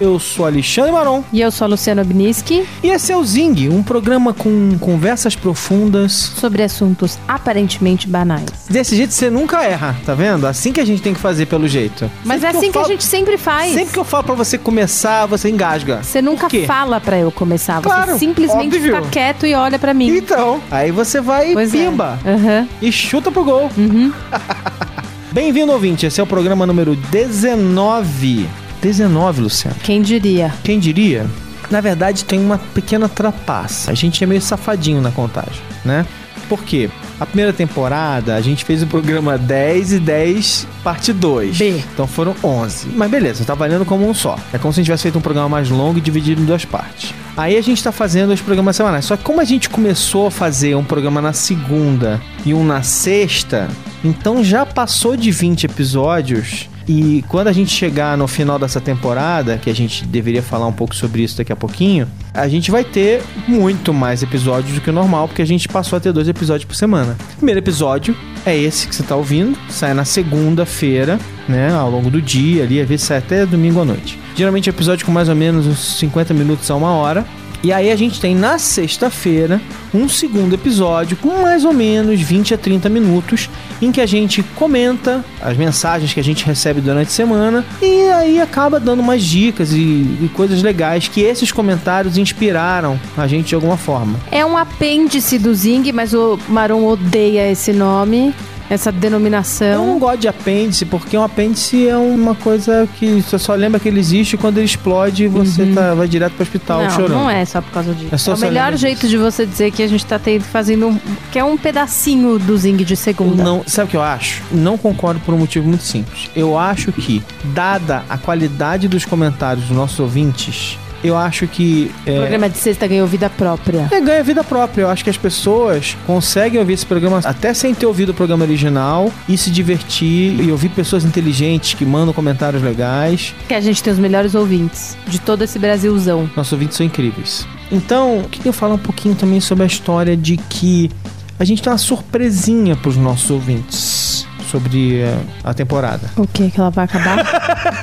[0.00, 3.68] eu sou Alexandre Maron E eu sou a Luciana Obniski, e esse é o Zing,
[3.68, 6.12] um programa com conversas profundas.
[6.12, 8.44] sobre assuntos aparentemente banais.
[8.68, 10.46] Desse jeito você nunca erra, tá vendo?
[10.46, 12.10] Assim que a gente tem que fazer pelo jeito.
[12.24, 13.74] Mas Sempre é assim que a falo- gente sempre faz.
[13.74, 16.02] Sempre que eu falo pra você começar, você engasga.
[16.02, 18.96] Você nunca fala pra eu começar, você Claro, simplesmente óbvio.
[18.96, 20.08] fica quieto e olha pra mim.
[20.16, 21.78] Então, aí você vai Pois é.
[21.78, 22.68] pimba Aham.
[22.80, 23.70] e chuta pro gol.
[23.76, 24.12] Uhum.
[25.32, 26.06] Bem-vindo, ouvinte.
[26.06, 28.48] Esse é o programa número 19.
[28.80, 29.76] 19, Luciano.
[29.82, 30.52] Quem diria?
[30.62, 31.26] Quem diria?
[31.70, 33.90] Na verdade, tem uma pequena trapaça.
[33.90, 36.06] A gente é meio safadinho na contagem, né?
[36.48, 36.88] Por quê?
[37.20, 41.58] A primeira temporada, a gente fez o programa 10 e 10, parte 2.
[41.58, 41.82] B.
[41.92, 42.88] Então foram 11.
[42.94, 44.38] Mas beleza, tá valendo como um só.
[44.52, 46.64] É como se a gente tivesse feito um programa mais longo e dividido em duas
[46.64, 47.12] partes.
[47.36, 49.04] Aí a gente tá fazendo os programas semanais.
[49.04, 52.82] Só que como a gente começou a fazer um programa na segunda e um na
[52.82, 53.68] sexta,
[54.02, 56.68] então já passou de 20 episódios.
[56.88, 60.72] E quando a gente chegar no final dessa temporada, que a gente deveria falar um
[60.72, 64.88] pouco sobre isso daqui a pouquinho, a gente vai ter muito mais episódios do que
[64.88, 67.14] o normal, porque a gente passou a ter dois episódios por semana.
[67.36, 68.16] Primeiro episódio
[68.46, 72.80] é esse que você tá ouvindo, sai na segunda-feira, né, ao longo do dia ali,
[72.80, 74.18] às vezes sai até domingo à noite.
[74.34, 77.26] Geralmente é episódio com mais ou menos uns 50 minutos a uma hora.
[77.62, 79.60] E aí a gente tem na sexta-feira
[79.92, 83.50] um segundo episódio com mais ou menos 20 a 30 minutos
[83.82, 88.02] em que a gente comenta as mensagens que a gente recebe durante a semana e
[88.10, 93.48] aí acaba dando umas dicas e, e coisas legais que esses comentários inspiraram a gente
[93.48, 94.18] de alguma forma.
[94.30, 98.34] É um apêndice do Zing, mas o Maron odeia esse nome,
[98.70, 99.98] essa Eu não denominação.
[99.98, 103.98] gosto de apêndice porque um apêndice é uma coisa que você só lembra que ele
[104.00, 107.12] existe quando ele explode e você tá, vai direto pro hospital não, chorando.
[107.12, 108.14] não é só por causa disso.
[108.14, 110.88] É só É, o melhor jeito de você dizer que a gente tá tendo, fazendo
[110.88, 110.98] um,
[111.32, 113.42] que é um pedacinho do Zing de segunda.
[113.42, 114.42] Não, sabe o que eu acho?
[114.52, 116.30] Não concordo por um motivo muito simples.
[116.36, 117.22] Eu acho que,
[117.54, 121.90] dada a qualidade dos comentários dos nossos ouvintes, eu acho que.
[122.06, 123.88] O É, programa de sexta ganhou vida própria.
[123.90, 124.82] é, ganha vida própria.
[124.82, 128.44] Eu acho que as pessoas conseguem ouvir esse programa até sem ter ouvido o programa
[128.44, 133.34] original e se divertir e ouvir pessoas inteligentes que mandam comentários legais.
[133.46, 136.28] Que a gente tem os melhores ouvintes de todo esse Brasilzão.
[136.36, 137.46] Nossos ouvintes são incríveis.
[137.70, 140.90] Então, queria falar um pouquinho também sobre a história de que
[141.38, 146.10] a gente tem uma surpresinha pros nossos ouvintes sobre eh, a temporada.
[146.16, 146.50] O que?
[146.50, 147.24] Que ela vai acabar?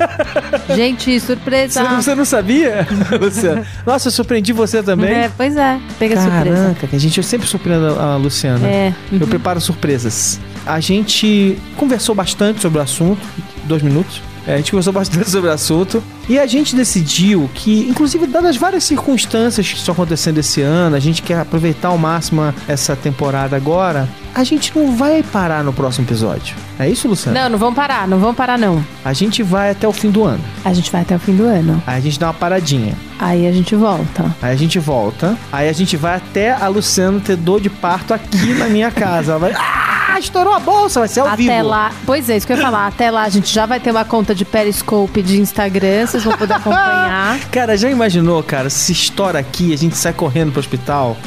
[0.76, 1.84] gente, surpresa!
[1.84, 2.88] Você, você não sabia,
[3.20, 3.66] Luciana?
[3.86, 5.12] Nossa, eu surpreendi você também.
[5.12, 6.64] É, pois é, pega surpresa.
[6.64, 8.68] Caraca, que a gente eu sempre surpreendo a Luciana.
[8.68, 8.94] É.
[9.12, 10.40] Eu preparo surpresas.
[10.66, 13.22] A gente conversou bastante sobre o assunto,
[13.66, 14.22] dois minutos.
[14.48, 18.58] É, a gente conversou bastante sobre o assunto e a gente decidiu que, inclusive, dadas
[18.58, 23.56] várias circunstâncias que estão acontecendo esse ano, a gente quer aproveitar ao máximo essa temporada
[23.56, 24.08] agora.
[24.34, 26.56] A gente não vai parar no próximo episódio.
[26.78, 27.44] É isso, Luciana?
[27.44, 28.86] Não, não vamos parar, não vamos parar não.
[29.04, 30.44] A gente vai até o fim do ano.
[30.64, 31.82] A gente vai até o fim do ano.
[31.88, 32.96] Aí a gente dá uma paradinha.
[33.18, 34.36] Aí a gente volta.
[34.42, 35.38] Aí a gente volta.
[35.52, 39.34] Aí a gente vai até a Luciana ter dor de parto aqui na minha casa.
[39.34, 39.54] Ela vai.
[40.16, 41.68] Ah, estourou a bolsa, vai ser ao até vivo.
[41.68, 41.92] lá.
[42.06, 42.88] Pois é, isso que eu ia falar.
[42.88, 46.38] Até lá a gente já vai ter uma conta de Periscope de Instagram, vocês vão
[46.38, 47.38] poder acompanhar.
[47.52, 51.18] Cara, já imaginou, cara, se estoura aqui, a gente sai correndo pro hospital?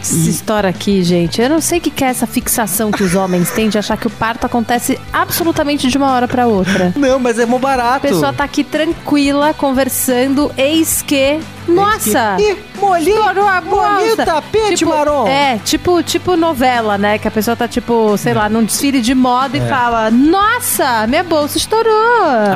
[0.00, 1.42] Essa história aqui, gente.
[1.42, 3.96] Eu não sei o que que é essa fixação que os homens têm de achar
[3.98, 6.92] que o parto acontece absolutamente de uma hora pra outra.
[6.96, 8.00] Não, mas é mó A barato.
[8.00, 11.38] pessoa tá aqui tranquila, conversando, eis que.
[11.68, 12.36] Nossa!
[12.40, 12.56] Ih,
[12.98, 15.26] Estourou a molhei o tapete, Tipo, Maron.
[15.28, 17.16] É, tipo, tipo novela, né?
[17.18, 19.64] Que a pessoa tá, tipo, sei lá, num desfile de moda É.
[19.64, 21.92] e fala: Nossa, minha bolsa estourou.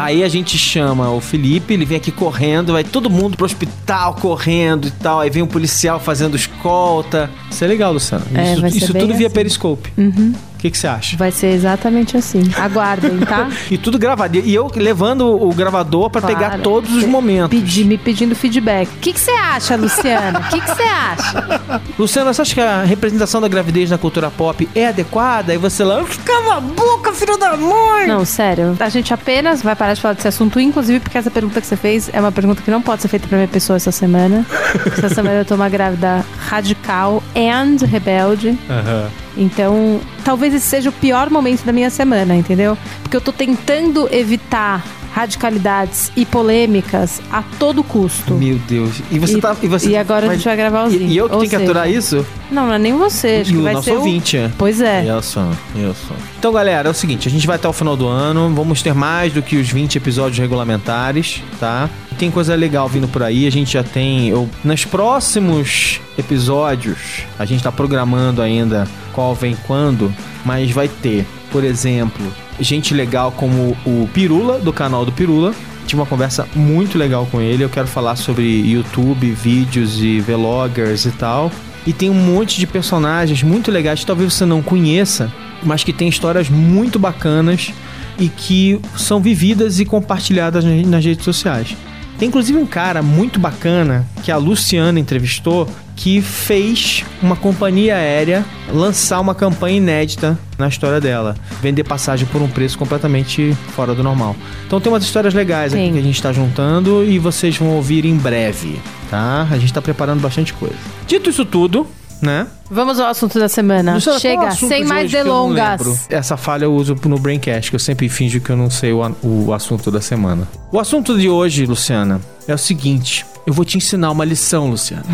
[0.00, 4.14] Aí a gente chama o Felipe, ele vem aqui correndo, vai todo mundo pro hospital
[4.14, 5.20] correndo e tal.
[5.20, 7.30] Aí vem um policial fazendo escolta.
[7.50, 8.24] Isso é legal, Luciano.
[8.34, 9.34] É, isso isso tudo via assim.
[9.34, 9.92] Periscope.
[9.96, 10.32] Uhum.
[10.56, 11.16] O que que você acha?
[11.18, 12.42] Vai ser exatamente assim.
[12.56, 13.48] Aguardem, tá?
[13.70, 14.36] E tudo gravado.
[14.38, 16.62] E eu levando o gravador pra pegar Claro.
[16.62, 17.50] todos os momentos.
[17.50, 18.88] Pedi, me pedindo feedback.
[18.88, 20.40] O que que você acha, Luciana?
[20.40, 21.80] O que que você acha?
[21.98, 25.54] Luciana, você acha que a representação da gravidez na cultura pop é adequada?
[25.54, 28.06] E você lá, cala a boca, filho da mãe!
[28.06, 28.76] Não, sério.
[28.80, 31.76] A gente apenas vai parar de falar desse assunto, inclusive porque essa pergunta que você
[31.76, 34.44] fez é uma pergunta que não pode ser feita pra minha pessoa essa semana.
[34.96, 38.58] essa semana eu tô uma grávida radical and rebelde.
[38.70, 39.10] Aham.
[39.36, 42.76] Então, talvez esse seja o pior momento da minha semana, entendeu?
[43.02, 44.84] Porque eu tô tentando evitar
[45.16, 48.34] radicalidades e polêmicas a todo custo.
[48.34, 49.00] Meu Deus.
[49.10, 49.56] E você e, tá.
[49.62, 51.12] E, você e agora a gente vai gravar os e, vídeos.
[51.14, 52.26] e eu que Ou tenho que aturar isso?
[52.50, 53.38] Não, não é nem você.
[53.40, 53.96] Acho e que o vai nosso ser o...
[53.96, 54.36] ouvinte.
[54.36, 54.50] é.
[54.58, 55.06] Pois é.
[55.18, 55.40] Isso,
[55.74, 56.12] isso.
[56.38, 58.92] Então, galera, é o seguinte, a gente vai até o final do ano, vamos ter
[58.92, 61.88] mais do que os 20 episódios regulamentares, tá?
[62.18, 64.28] Tem coisa legal vindo por aí, a gente já tem...
[64.28, 70.12] Eu, nos próximos episódios, a gente tá programando ainda qual vem quando,
[70.44, 72.24] mas vai ter, por exemplo,
[72.60, 75.54] gente legal como o Pirula, do canal do Pirula,
[75.86, 77.64] tive uma conversa muito legal com ele.
[77.64, 81.50] Eu quero falar sobre YouTube, vídeos e vloggers e tal.
[81.86, 85.32] E tem um monte de personagens muito legais que talvez você não conheça,
[85.62, 87.72] mas que tem histórias muito bacanas
[88.18, 91.76] e que são vividas e compartilhadas nas redes sociais.
[92.18, 98.44] Tem inclusive um cara muito bacana que a Luciana entrevistou que fez uma companhia aérea
[98.72, 104.02] lançar uma campanha inédita na história dela, vender passagem por um preço completamente fora do
[104.02, 104.36] normal.
[104.66, 105.92] Então tem umas histórias legais aqui Sim.
[105.92, 108.78] que a gente está juntando e vocês vão ouvir em breve,
[109.10, 109.46] tá?
[109.50, 110.76] A gente está preparando bastante coisa.
[111.06, 111.86] Dito isso tudo,
[112.20, 112.46] né?
[112.70, 113.98] Vamos ao assunto da semana.
[114.02, 116.06] Qual é Chega, sem mais delongas.
[116.08, 119.02] Essa falha eu uso no Braincast, que eu sempre finjo que eu não sei o,
[119.22, 120.48] o assunto da semana.
[120.72, 123.24] O assunto de hoje, Luciana, é o seguinte.
[123.46, 125.04] Eu vou te ensinar uma lição, Luciana.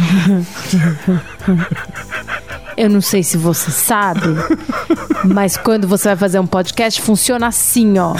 [2.76, 4.22] Eu não sei se você sabe,
[5.24, 8.14] mas quando você vai fazer um podcast, funciona assim, ó.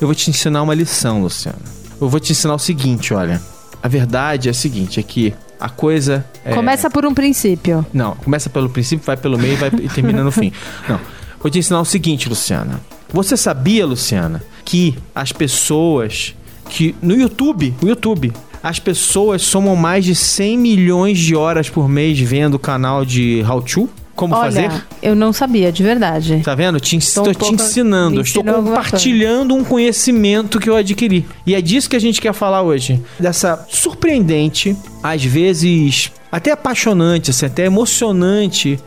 [0.00, 1.58] Eu vou te ensinar uma lição, Luciana.
[2.00, 3.42] Eu vou te ensinar o seguinte, olha.
[3.82, 6.52] A verdade é a seguinte, é que a coisa é...
[6.54, 7.86] Começa por um princípio.
[7.92, 10.52] Não, começa pelo princípio, vai pelo meio e, vai, e termina no fim.
[10.88, 10.98] Não.
[11.40, 12.80] Vou te ensinar o seguinte, Luciana.
[13.12, 16.34] Você sabia, Luciana, que as pessoas
[16.68, 21.88] que no YouTube, no YouTube, as pessoas somam mais de 100 milhões de horas por
[21.88, 23.88] mês vendo o canal de How To?
[24.14, 24.84] Como Olha, fazer?
[25.02, 26.42] eu não sabia, de verdade.
[26.44, 26.78] Tá vendo?
[26.78, 31.26] Te, Tô um te ensinando, estou compartilhando um conhecimento que eu adquiri.
[31.46, 33.00] E é disso que a gente quer falar hoje.
[33.18, 38.78] Dessa surpreendente, às vezes até apaixonante, assim, até emocionante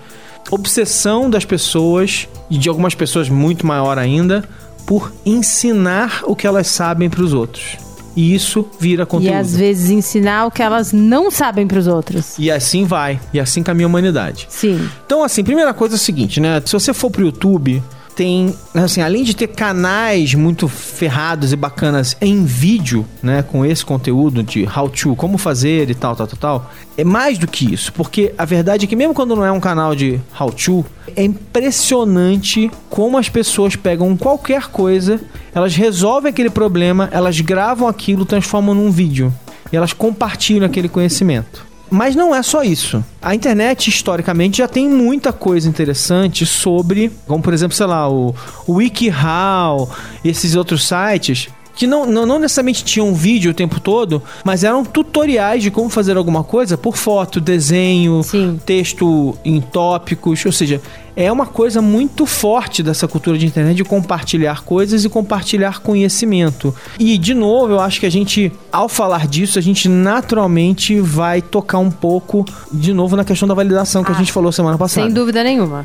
[0.52, 4.48] obsessão das pessoas, e de algumas pessoas muito maior ainda,
[4.86, 7.78] por ensinar o que elas sabem para os outros.
[8.16, 9.34] E isso vira conteúdo.
[9.34, 12.36] E às vezes ensinar o que elas não sabem pros outros.
[12.40, 14.48] E assim vai, e assim caminha a humanidade.
[14.50, 14.90] Sim.
[15.06, 16.62] Então, assim, primeira coisa é o seguinte, né?
[16.66, 17.84] Se você for pro YouTube,
[18.16, 23.44] tem, assim, além de ter canais muito ferrados e bacanas em vídeo, né?
[23.44, 26.72] Com esse conteúdo de how to, como fazer e tal, tal, tal, tal.
[26.98, 29.60] É mais do que isso, porque a verdade é que mesmo quando não é um
[29.60, 30.86] canal de how to,
[31.16, 35.20] é impressionante como as pessoas pegam qualquer coisa,
[35.54, 39.34] elas resolvem aquele problema, elas gravam aquilo, transformam num vídeo.
[39.72, 41.66] E elas compartilham aquele conhecimento.
[41.90, 43.04] Mas não é só isso.
[43.22, 48.34] A internet, historicamente, já tem muita coisa interessante sobre, como por exemplo, sei lá, o,
[48.66, 49.90] o WikiHow,
[50.24, 54.84] esses outros sites, que não, não, não necessariamente tinham vídeo o tempo todo, mas eram
[54.84, 58.60] tutoriais de como fazer alguma coisa por foto, desenho, Sim.
[58.66, 60.82] texto em tópicos, ou seja,
[61.16, 66.76] é uma coisa muito forte dessa cultura de internet de compartilhar coisas e compartilhar conhecimento.
[67.00, 71.42] E de novo, eu acho que a gente, ao falar disso, a gente naturalmente vai
[71.42, 74.78] tocar um pouco de novo na questão da validação que a Ah, gente falou semana
[74.78, 75.06] passada.
[75.06, 75.84] Sem dúvida nenhuma.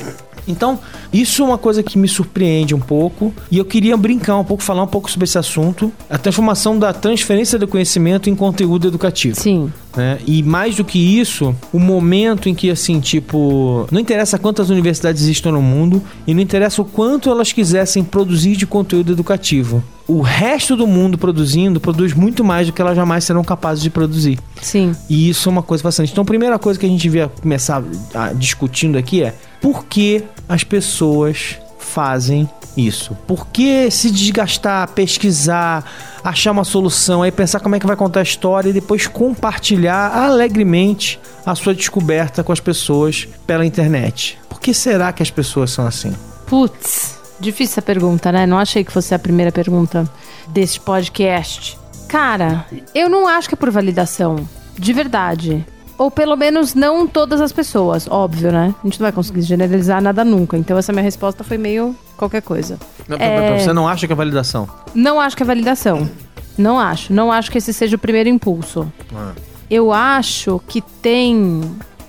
[0.48, 0.78] Então,
[1.12, 4.62] isso é uma coisa que me surpreende um pouco e eu queria brincar um pouco,
[4.62, 9.36] falar um pouco sobre esse assunto, a transformação da transferência do conhecimento em conteúdo educativo
[9.38, 9.72] Sim.
[9.96, 10.18] Né?
[10.26, 15.22] E mais do que isso, o momento em que, assim, tipo, não interessa quantas universidades
[15.22, 19.82] existam no mundo e não interessa o quanto elas quisessem produzir de conteúdo educativo.
[20.06, 23.90] O resto do mundo produzindo produz muito mais do que elas jamais serão capazes de
[23.90, 24.38] produzir.
[24.60, 24.92] Sim.
[25.08, 26.12] E isso é uma coisa fascinante.
[26.12, 27.82] Então, a primeira coisa que a gente devia começar
[28.14, 33.16] a, discutindo aqui é por que as pessoas fazem isso?
[33.26, 35.84] Por que se desgastar, pesquisar,
[36.22, 40.16] achar uma solução, aí pensar como é que vai contar a história e depois compartilhar
[40.16, 44.38] alegremente a sua descoberta com as pessoas pela internet?
[44.48, 46.14] Por que será que as pessoas são assim?
[46.46, 48.46] Putz, difícil essa pergunta, né?
[48.46, 50.08] Não achei que fosse a primeira pergunta
[50.48, 51.78] deste podcast.
[52.08, 54.48] Cara, eu não acho que é por validação.
[54.76, 55.64] De verdade.
[56.00, 58.74] Ou pelo menos não todas as pessoas, óbvio, né?
[58.82, 60.56] A gente não vai conseguir generalizar nada nunca.
[60.56, 62.78] Então essa minha resposta foi meio qualquer coisa.
[63.18, 63.58] É.
[63.58, 64.66] Você não acha que é validação?
[64.94, 66.08] Não acho que é validação.
[66.56, 67.12] Não acho.
[67.12, 68.90] Não acho que esse seja o primeiro impulso.
[69.14, 69.32] Ah.
[69.70, 71.60] Eu acho que tem.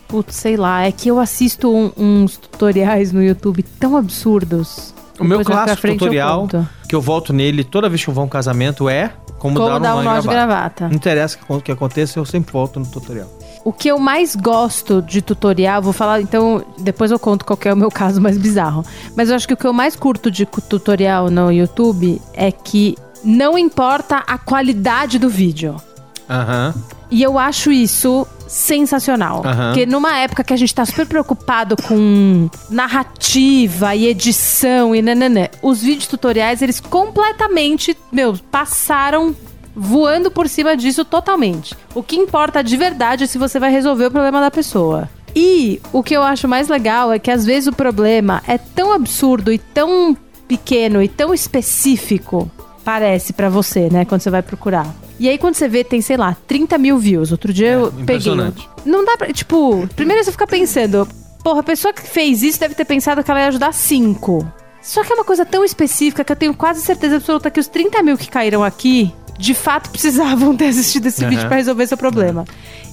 [0.08, 0.84] Putz, sei lá.
[0.84, 4.94] É que eu assisto um- uns tutoriais no YouTube tão absurdos.
[5.20, 6.48] O meu clássico eu tutorial,
[6.88, 9.70] que eu volto nele toda vez que eu vou a um casamento, é como, Como
[9.70, 10.88] dar, dar um nó de gravata.
[10.88, 13.28] Não interessa o que aconteça, eu sempre volto no tutorial.
[13.64, 17.74] O que eu mais gosto de tutorial, vou falar, então, depois eu conto qual é
[17.74, 18.84] o meu caso mais bizarro.
[19.16, 22.98] Mas eu acho que o que eu mais curto de tutorial no YouTube é que
[23.24, 25.76] não importa a qualidade do vídeo.
[26.30, 26.74] Aham.
[27.12, 29.44] E eu acho isso sensacional.
[29.46, 29.68] Aham.
[29.68, 35.50] Porque numa época que a gente tá super preocupado com narrativa e edição e nananã,
[35.62, 39.36] os vídeos tutoriais, eles completamente, meu, passaram
[39.76, 41.76] voando por cima disso totalmente.
[41.94, 45.10] O que importa de verdade é se você vai resolver o problema da pessoa.
[45.36, 48.92] E o que eu acho mais legal é que às vezes o problema é tão
[48.94, 50.16] absurdo e tão
[50.48, 52.52] pequeno e tão específico,
[52.84, 54.94] parece pra você, né, quando você vai procurar.
[55.20, 57.32] E aí quando você vê, tem, sei lá, 30 mil views.
[57.32, 58.02] Outro dia eu peguei.
[58.02, 58.68] impressionante.
[58.86, 59.32] Não dá pra.
[59.32, 61.08] Tipo, primeiro você fica pensando,
[61.44, 64.46] porra, a pessoa que fez isso deve ter pensado que ela ia ajudar cinco.
[64.82, 67.68] Só que é uma coisa tão específica que eu tenho quase certeza absoluta que os
[67.68, 71.30] 30 mil que caíram aqui, de fato precisavam ter assistido esse Aham.
[71.32, 72.46] vídeo pra resolver seu problema.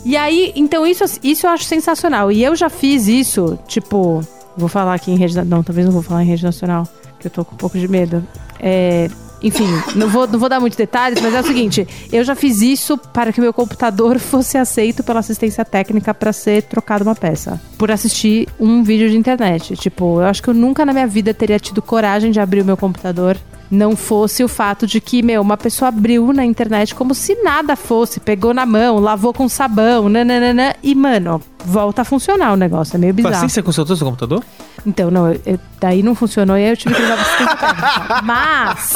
[0.04, 2.32] E aí, então isso, isso eu acho sensacional.
[2.32, 4.20] E eu já fiz isso, tipo,
[4.56, 5.36] vou falar aqui em rede.
[5.44, 6.88] Não, talvez não vou falar em rede nacional,
[7.20, 8.26] que eu tô com um pouco de medo.
[8.58, 9.08] É.
[9.40, 12.60] Enfim, não vou, não vou dar muitos detalhes, mas é o seguinte: eu já fiz
[12.60, 17.60] isso para que meu computador fosse aceito pela assistência técnica para ser trocado uma peça.
[17.76, 19.76] Por assistir um vídeo de internet.
[19.76, 22.64] Tipo, eu acho que eu nunca na minha vida teria tido coragem de abrir o
[22.64, 23.36] meu computador
[23.70, 27.76] não fosse o fato de que, meu, uma pessoa abriu na internet como se nada
[27.76, 32.96] fosse, pegou na mão, lavou com sabão, nananana, e, mano, volta a funcionar o negócio,
[32.96, 33.36] é meio Foi bizarro.
[33.36, 34.42] assim você consertou seu computador?
[34.86, 38.22] Então, não, eu- eu- daí não funcionou e aí eu tive que levar pra.
[38.22, 38.94] Mas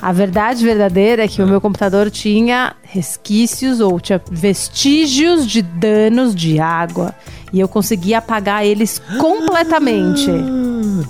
[0.00, 6.34] a verdade verdadeira é que o meu computador tinha resquícios ou tinha vestígios de danos
[6.34, 7.14] de água.
[7.52, 10.30] E eu consegui apagar eles completamente.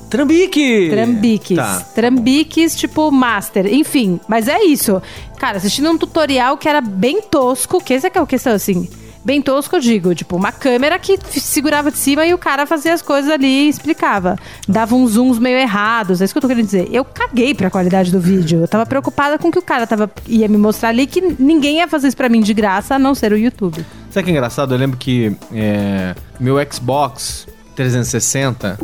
[0.08, 0.88] Trambique!
[0.90, 1.56] Trambiques.
[1.56, 1.80] Tá.
[1.94, 3.66] Trambiques, tipo, master.
[3.66, 5.02] Enfim, mas é isso.
[5.38, 8.88] Cara, assistindo um tutorial que era bem tosco, que essa é a questão, assim.
[9.22, 12.94] Bem tosco, eu digo, tipo, uma câmera que segurava de cima e o cara fazia
[12.94, 14.38] as coisas ali e explicava.
[14.66, 16.88] Dava uns zooms meio errados, é isso que eu tô querendo dizer.
[16.90, 18.60] Eu caguei pra qualidade do vídeo.
[18.60, 21.78] Eu tava preocupada com o que o cara tava, ia me mostrar ali, que ninguém
[21.78, 23.84] ia fazer isso pra mim de graça, a não ser o YouTube.
[24.10, 24.74] Sabe que é engraçado?
[24.74, 27.46] Eu lembro que é, meu Xbox
[27.84, 28.78] 360,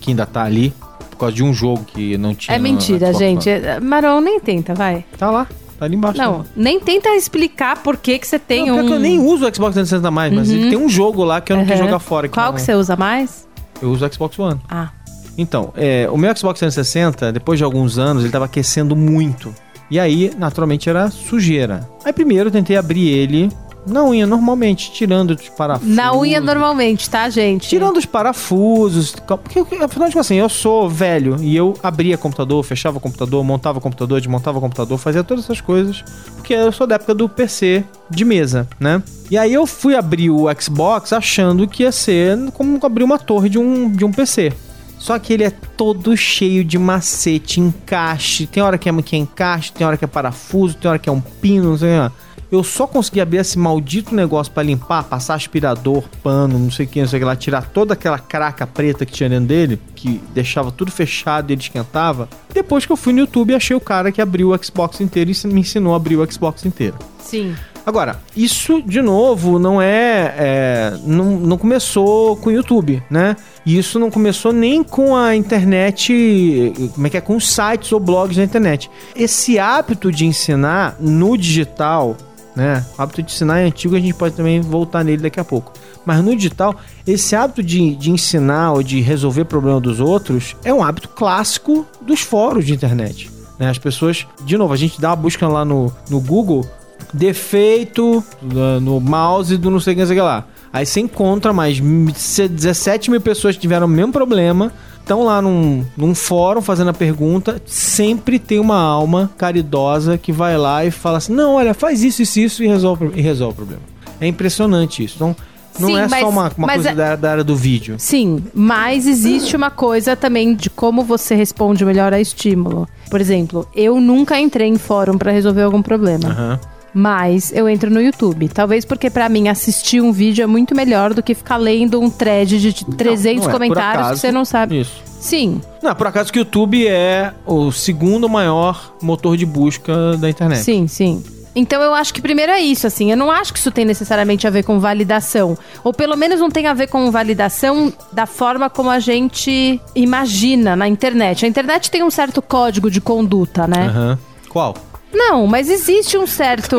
[0.00, 0.72] que ainda tá ali,
[1.10, 2.56] por causa de um jogo que não tinha.
[2.56, 3.48] É mentira, gente.
[3.48, 5.04] É- Maron, nem tenta, vai.
[5.18, 5.46] Tá lá,
[5.78, 6.18] tá ali embaixo.
[6.18, 8.86] Não, nem tenta explicar por que que você tem Não, um...
[8.86, 11.52] que eu nem uso o Xbox 360 mais, mas ele tem um jogo lá que
[11.52, 11.84] eu não quis Aham.
[11.86, 12.28] jogar fora.
[12.28, 13.46] Qual não- que você usa mais?
[13.82, 14.60] Eu uso o Xbox One.
[14.68, 14.90] Ah,
[15.36, 19.52] Então, é, o meu Xbox 360, depois de alguns anos, ele tava aquecendo muito.
[19.90, 21.88] E aí, naturalmente, era sujeira.
[22.04, 23.50] Aí primeiro eu tentei abrir ele
[23.86, 25.94] na unha, normalmente, tirando os parafusos.
[25.94, 27.68] na unha normalmente, tá, gente?
[27.68, 32.62] Tirando os parafusos, porque afinal de contas, assim, eu sou velho e eu abria computador,
[32.62, 36.02] fechava computador, montava computador, desmontava computador, fazia todas essas coisas,
[36.36, 39.02] porque eu sou da época do PC de mesa, né?
[39.30, 43.48] E aí eu fui abrir o Xbox achando que ia ser como abrir uma torre
[43.48, 44.52] de um, de um PC.
[44.98, 48.46] Só que ele é todo cheio de macete, encaixe.
[48.46, 51.10] Tem hora que é, que é encaixe, tem hora que é parafuso, tem hora que
[51.10, 52.23] é um pino, não sei o que.
[52.54, 56.88] Eu só consegui abrir esse maldito negócio pra limpar, passar aspirador, pano, não sei o
[56.88, 59.80] que, não sei o que lá, tirar toda aquela craca preta que tinha dentro dele,
[59.96, 62.28] que deixava tudo fechado e ele esquentava.
[62.52, 65.32] Depois que eu fui no YouTube e achei o cara que abriu o Xbox inteiro
[65.32, 66.96] e me ensinou a abrir o Xbox inteiro.
[67.18, 67.56] Sim.
[67.86, 70.34] Agora, isso, de novo, não é.
[70.38, 73.36] é, não, não começou com o YouTube, né?
[73.66, 76.72] E isso não começou nem com a internet.
[76.94, 77.20] Como é que é?
[77.20, 78.90] Com os sites ou blogs na internet.
[79.14, 82.16] Esse hábito de ensinar no digital,
[82.54, 82.84] né?
[82.96, 85.72] O hábito de ensinar é antigo, a gente pode também voltar nele daqui a pouco.
[86.04, 86.74] Mas no digital,
[87.06, 91.86] esse hábito de, de ensinar ou de resolver problema dos outros é um hábito clássico
[92.00, 93.30] dos fóruns de internet.
[93.58, 93.68] Né?
[93.68, 96.64] As pessoas, de novo, a gente dá uma busca lá no, no Google,
[97.12, 100.46] defeito no, no mouse do não sei o que, não sei o que lá.
[100.72, 104.72] Aí você encontra mais 17 mil pessoas que tiveram o mesmo problema,
[105.04, 107.60] estão lá num, num fórum fazendo a pergunta.
[107.66, 112.22] Sempre tem uma alma caridosa que vai lá e fala assim: não, olha, faz isso,
[112.22, 113.82] isso, isso e resolve, e resolve o problema.
[114.20, 115.14] É impressionante isso.
[115.16, 115.36] Então,
[115.78, 117.96] não Sim, é mas- só uma, uma coisa é- da, da área do vídeo.
[117.98, 122.88] Sim, mas existe uma coisa também de como você responde melhor a estímulo.
[123.10, 126.28] Por exemplo, eu nunca entrei em fórum pra resolver algum problema.
[126.28, 126.60] Aham.
[126.94, 128.48] Mas eu entro no YouTube.
[128.48, 132.08] Talvez porque pra mim assistir um vídeo é muito melhor do que ficar lendo um
[132.08, 134.80] thread de 300 não é, por comentários acaso, que você não sabe.
[134.80, 135.02] Isso.
[135.20, 140.28] Sim, Não, por acaso que o YouTube é o segundo maior motor de busca da
[140.28, 140.60] internet.
[140.62, 141.24] sim, sim.
[141.56, 143.10] Então eu acho que primeiro é isso, assim.
[143.10, 145.56] Eu não acho que isso tem necessariamente a ver com validação.
[145.84, 150.74] Ou pelo menos não tem a ver com validação da forma como a gente imagina
[150.74, 151.44] na internet.
[151.44, 153.86] A internet tem um certo código de conduta, né?
[153.86, 154.18] Aham.
[154.48, 154.74] Qual?
[155.14, 156.76] Não, mas existe um certo.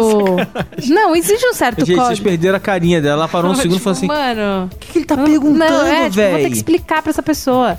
[0.88, 2.28] não, existe um certo Gente, vocês código.
[2.30, 4.70] perderam a carinha dela, ela parou um segundo e falou assim: Mano.
[4.72, 6.54] o que, que ele tá perguntando, Não, é, tipo, vou ter que velho?
[6.54, 7.78] explicar pra essa pessoa.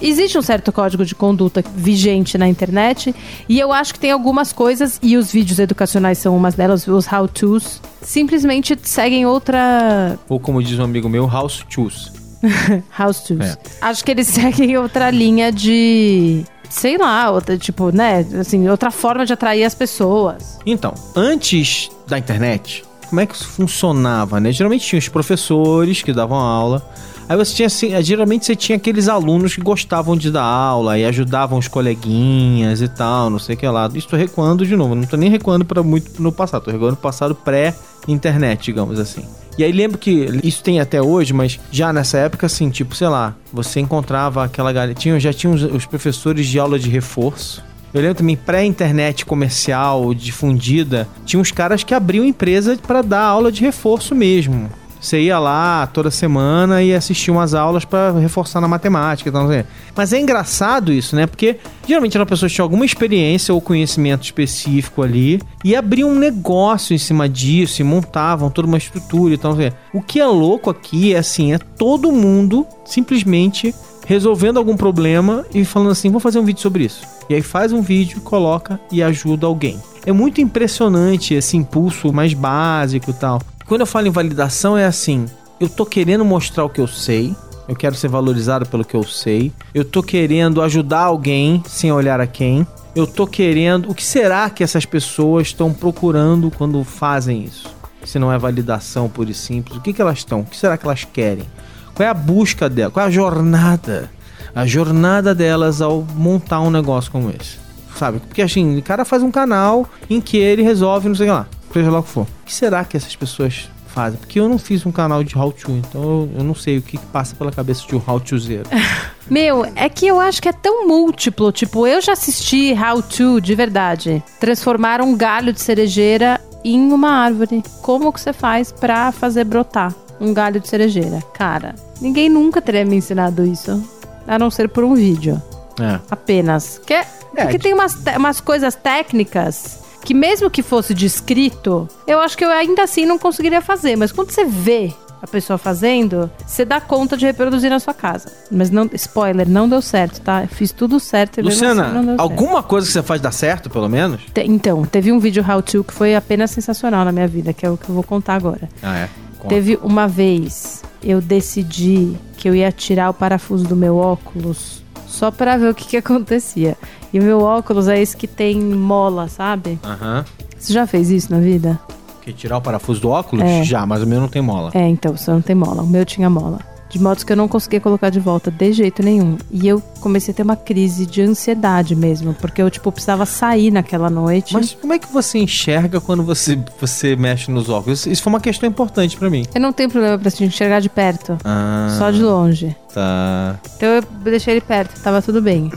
[0.00, 3.14] existe um certo código de conduta vigente na internet
[3.48, 7.06] e eu acho que tem algumas coisas, e os vídeos educacionais são umas delas, os
[7.06, 10.18] how-tos, simplesmente seguem outra.
[10.28, 12.12] Ou como diz um amigo meu, house choose.
[12.98, 13.40] House tos.
[13.40, 13.56] É.
[13.80, 16.44] Acho que eles seguem outra linha de.
[16.68, 18.26] Sei lá, outra, tipo, né?
[18.40, 20.58] Assim, outra forma de atrair as pessoas.
[20.66, 24.50] Então, antes da internet, como é que isso funcionava, né?
[24.50, 26.82] Geralmente tinha os professores que davam aula.
[27.28, 31.04] Aí você tinha assim, geralmente você tinha aqueles alunos que gostavam de dar aula e
[31.06, 33.88] ajudavam os coleguinhas e tal, não sei o que lá.
[33.94, 36.96] Isso recuando de novo, não tô nem recuando para muito no passado, tô recuando no
[36.98, 39.24] passado pré-internet, digamos assim.
[39.56, 43.08] E aí lembro que isso tem até hoje, mas já nessa época, assim, tipo, sei
[43.08, 44.94] lá, você encontrava aquela galera.
[44.94, 47.62] Tinha, já tinha os, os professores de aula de reforço.
[47.92, 53.52] Eu lembro também, pré-internet comercial difundida, tinha uns caras que abriam empresa para dar aula
[53.52, 54.68] de reforço mesmo.
[55.04, 59.46] Você ia lá toda semana e assistia umas aulas para reforçar na matemática e não
[59.46, 59.62] sei.
[59.94, 61.26] Mas é engraçado isso, né?
[61.26, 66.18] Porque geralmente eram pessoas que tinham alguma experiência ou conhecimento específico ali e abriam um
[66.18, 69.74] negócio em cima disso e montavam toda uma estrutura e não sei.
[69.92, 73.74] O que é louco aqui é assim, é todo mundo simplesmente
[74.06, 77.06] resolvendo algum problema e falando assim, vou fazer um vídeo sobre isso.
[77.28, 79.78] E aí faz um vídeo, coloca e ajuda alguém.
[80.06, 83.38] É muito impressionante esse impulso mais básico e tal.
[83.66, 85.24] Quando eu falo em validação é assim,
[85.58, 87.34] eu tô querendo mostrar o que eu sei,
[87.66, 92.20] eu quero ser valorizado pelo que eu sei, eu tô querendo ajudar alguém sem olhar
[92.20, 97.44] a quem, eu tô querendo, o que será que essas pessoas estão procurando quando fazem
[97.44, 97.66] isso?
[98.04, 100.40] Se não é validação pura e simples, o que, que elas estão?
[100.40, 101.46] O que será que elas querem?
[101.94, 102.90] Qual é a busca dela?
[102.90, 104.10] Qual é a jornada?
[104.54, 107.58] A jornada delas ao montar um negócio como esse.
[107.96, 108.18] Sabe?
[108.20, 111.90] Porque assim, o cara faz um canal em que ele resolve, não sei lá, seja
[111.90, 112.22] lá o que for.
[112.22, 114.18] O que será que essas pessoas fazem?
[114.18, 116.82] Porque eu não fiz um canal de how to, então eu, eu não sei o
[116.82, 118.64] que passa pela cabeça de um how to zero.
[119.30, 121.50] Meu, é que eu acho que é tão múltiplo.
[121.50, 124.22] Tipo, eu já assisti How To, de verdade.
[124.38, 127.62] Transformar um galho de cerejeira em uma árvore.
[127.80, 131.20] Como que você faz pra fazer brotar um galho de cerejeira?
[131.32, 133.82] Cara, ninguém nunca teria me ensinado isso.
[134.28, 135.42] A não ser por um vídeo.
[135.80, 135.98] É.
[136.10, 136.78] Apenas.
[136.86, 142.20] Que, É, porque tem umas, te- umas coisas técnicas que mesmo que fosse descrito, eu
[142.20, 143.96] acho que eu ainda assim não conseguiria fazer.
[143.96, 148.30] Mas quando você vê a pessoa fazendo, você dá conta de reproduzir na sua casa.
[148.50, 150.42] Mas não, spoiler, não deu certo, tá?
[150.42, 152.20] Eu fiz tudo certo mesmo assim não Luciana, deu certo.
[152.20, 154.20] alguma coisa que você faz dar certo, pelo menos?
[154.34, 157.64] Te- Então, teve um vídeo how to que foi apenas sensacional na minha vida, que
[157.64, 158.68] é o que eu vou contar agora.
[158.82, 159.08] Ah, é.
[159.48, 164.82] Teve uma vez eu decidi que eu ia tirar o parafuso do meu óculos
[165.14, 166.76] só pra ver o que, que acontecia.
[167.12, 169.78] E o meu óculos é esse que tem mola, sabe?
[169.84, 170.24] Aham.
[170.58, 171.78] Você já fez isso na vida?
[172.22, 173.44] Que tirar o parafuso do óculos?
[173.44, 173.62] É.
[173.64, 174.70] Já, mas o meu não tem mola.
[174.74, 175.82] É, então, você não tem mola.
[175.82, 176.58] O meu tinha mola.
[176.88, 179.36] De modo que eu não conseguia colocar de volta de jeito nenhum.
[179.50, 183.70] E eu comecei a ter uma crise de ansiedade mesmo, porque eu, tipo, precisava sair
[183.70, 184.52] naquela noite.
[184.54, 188.06] Mas como é que você enxerga quando você, você mexe nos óculos?
[188.06, 189.44] Isso foi uma questão importante pra mim.
[189.54, 192.76] Eu não tenho problema pra te enxergar de perto, Ah, só de longe.
[192.92, 193.58] Tá.
[193.76, 195.72] Então eu deixei ele perto, tava tudo bem.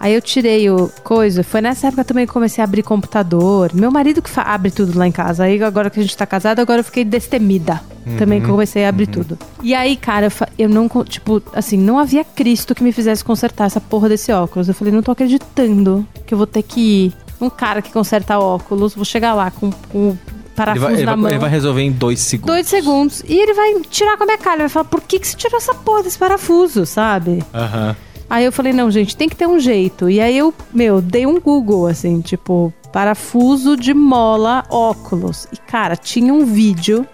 [0.00, 1.44] Aí eu tirei o coisa.
[1.44, 3.70] Foi nessa época também que comecei a abrir computador.
[3.74, 5.44] Meu marido que abre tudo lá em casa.
[5.44, 7.82] Aí agora que a gente tá casado, agora eu fiquei destemida.
[8.16, 9.38] Também que eu comecei a abrir tudo.
[9.62, 10.88] E aí, cara, eu, eu não.
[11.04, 14.68] Tipo, assim, não havia Cristo que me fizesse consertar essa porra desse óculos.
[14.68, 17.12] Eu falei, não tô acreditando que eu vou ter que ir.
[17.38, 20.18] Um cara que conserta óculos, vou chegar lá com, com o Ele
[20.56, 21.30] parafuso vai, ele, na vai, mão.
[21.30, 22.54] ele vai resolver em dois segundos.
[22.54, 23.22] Dois segundos.
[23.28, 24.56] E ele vai tirar com a minha cara.
[24.56, 27.42] Ele vai falar, por que, que você tirou essa porra desse parafuso, sabe?
[27.54, 27.94] Aham.
[28.30, 30.08] Aí eu falei, não, gente, tem que ter um jeito.
[30.08, 35.48] E aí eu, meu, dei um Google, assim, tipo, parafuso de mola óculos.
[35.52, 37.04] E, cara, tinha um vídeo.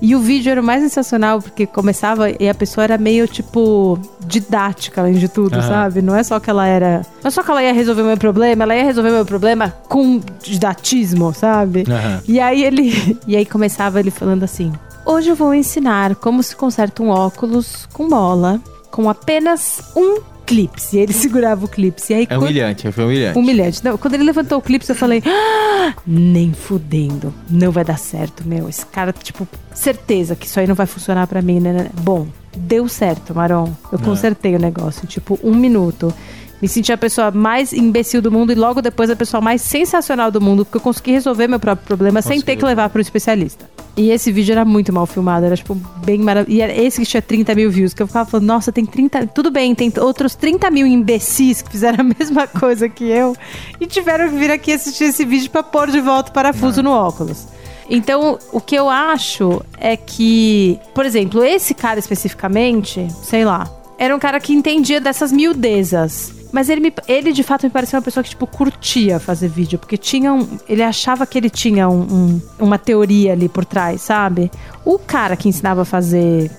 [0.00, 3.98] E o vídeo era o mais sensacional, porque começava e a pessoa era meio, tipo,
[4.26, 5.68] didática, além de tudo, Aham.
[5.68, 6.02] sabe?
[6.02, 7.04] Não é só que ela era.
[7.22, 9.24] Não é só que ela ia resolver o meu problema, ela ia resolver o meu
[9.26, 11.84] problema com didatismo, sabe?
[11.88, 12.22] Aham.
[12.28, 13.18] E aí ele.
[13.26, 14.72] E aí começava ele falando assim:
[15.04, 20.92] Hoje eu vou ensinar como se conserta um óculos com mola com apenas um clips.
[20.94, 22.08] E ele segurava o clips.
[22.10, 23.38] E aí É quando- humilhante, foi humilhante.
[23.38, 23.84] Humilhante.
[23.84, 27.32] Não, quando ele levantou o clipe, eu falei, "Ah, nem fudendo.
[27.50, 28.68] Não vai dar certo, meu.
[28.68, 31.72] Esse cara, tipo, certeza que isso aí não vai funcionar pra mim, né?
[31.72, 31.90] né?
[32.00, 33.72] Bom, deu certo, Maron.
[33.92, 36.12] Eu consertei o negócio, tipo, um minuto.
[36.60, 40.28] Me senti a pessoa mais imbecil do mundo e logo depois a pessoa mais sensacional
[40.30, 43.00] do mundo, porque eu consegui resolver meu próprio problema sem ter que levar para um
[43.00, 43.70] especialista.
[43.98, 46.56] E esse vídeo era muito mal filmado, era tipo bem maravilhoso.
[46.56, 49.26] E era esse que tinha 30 mil views, que eu ficava falando, nossa, tem 30.
[49.26, 53.36] Tudo bem, tem outros 30 mil imbecis que fizeram a mesma coisa que eu
[53.80, 56.92] e tiveram que vir aqui assistir esse vídeo pra pôr de volta o parafuso no
[56.92, 57.48] óculos.
[57.90, 64.14] Então, o que eu acho é que, por exemplo, esse cara especificamente, sei lá, era
[64.14, 66.37] um cara que entendia dessas miudezas.
[66.50, 69.78] Mas ele, me, ele de fato me parecia uma pessoa que, tipo, curtia fazer vídeo,
[69.78, 70.58] porque tinha um.
[70.68, 74.50] Ele achava que ele tinha um, um, uma teoria ali por trás, sabe?
[74.84, 76.50] O cara que ensinava a fazer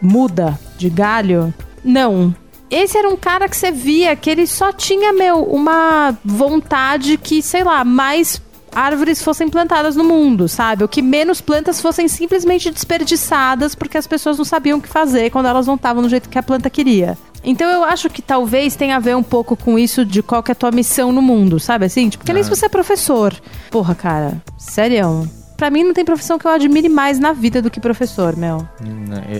[0.00, 1.52] muda de galho,
[1.84, 2.34] não.
[2.70, 7.42] Esse era um cara que você via que ele só tinha, meu, uma vontade que,
[7.42, 8.40] sei lá, mais
[8.74, 10.82] árvores fossem plantadas no mundo, sabe?
[10.82, 15.30] Ou que menos plantas fossem simplesmente desperdiçadas porque as pessoas não sabiam o que fazer
[15.30, 17.18] quando elas não estavam no jeito que a planta queria.
[17.44, 20.50] Então eu acho que talvez tenha a ver um pouco com isso de qual que
[20.50, 22.08] é a tua missão no mundo, sabe assim?
[22.08, 23.34] Tipo, porque nem se você é professor.
[23.70, 25.28] Porra, cara, sério.
[25.56, 28.66] Pra mim não tem profissão que eu admire mais na vida do que professor, meu.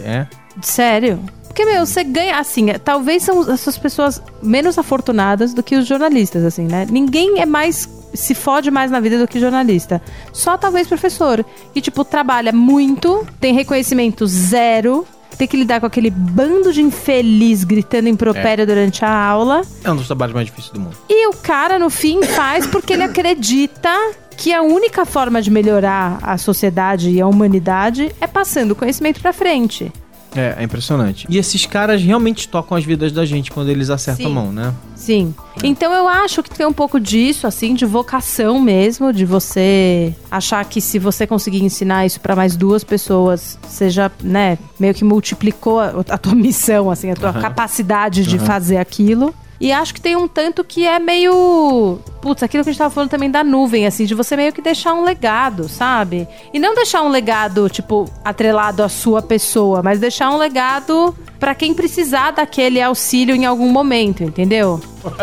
[0.04, 0.26] É?
[0.60, 1.20] Sério?
[1.52, 5.86] Porque, meu, você ganha, assim, é, talvez são essas pessoas menos afortunadas do que os
[5.86, 6.86] jornalistas, assim, né?
[6.90, 7.86] Ninguém é mais.
[8.14, 10.00] se fode mais na vida do que jornalista.
[10.32, 11.44] Só talvez professor.
[11.74, 15.06] Que, tipo, trabalha muito, tem reconhecimento zero,
[15.42, 19.62] tem que lidar com aquele bando de infeliz gritando impropério durante a aula.
[19.82, 20.96] É um dos trabalhos mais difíceis do mundo.
[21.08, 23.90] E o cara, no fim, faz porque ele acredita
[24.36, 29.20] que a única forma de melhorar a sociedade e a humanidade é passando o conhecimento
[29.20, 29.92] pra frente.
[30.34, 31.26] É, é impressionante.
[31.28, 34.32] E esses caras realmente tocam as vidas da gente quando eles acertam Sim.
[34.32, 34.74] a mão, né?
[34.94, 35.34] Sim.
[35.62, 40.64] Então eu acho que tem um pouco disso, assim, de vocação mesmo, de você achar
[40.64, 45.80] que se você conseguir ensinar isso pra mais duas pessoas, seja, né, meio que multiplicou
[45.80, 47.40] a, a tua missão, assim, a tua Aham.
[47.40, 48.46] capacidade de Aham.
[48.46, 49.34] fazer aquilo.
[49.62, 52.00] E acho que tem um tanto que é meio.
[52.20, 54.60] Putz, aquilo que a gente tava falando também da nuvem, assim, de você meio que
[54.60, 56.26] deixar um legado, sabe?
[56.52, 61.54] E não deixar um legado, tipo, atrelado à sua pessoa, mas deixar um legado pra
[61.54, 64.80] quem precisar daquele auxílio em algum momento, entendeu?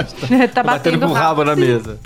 [0.53, 1.99] tá batendo com o rabo na mesa.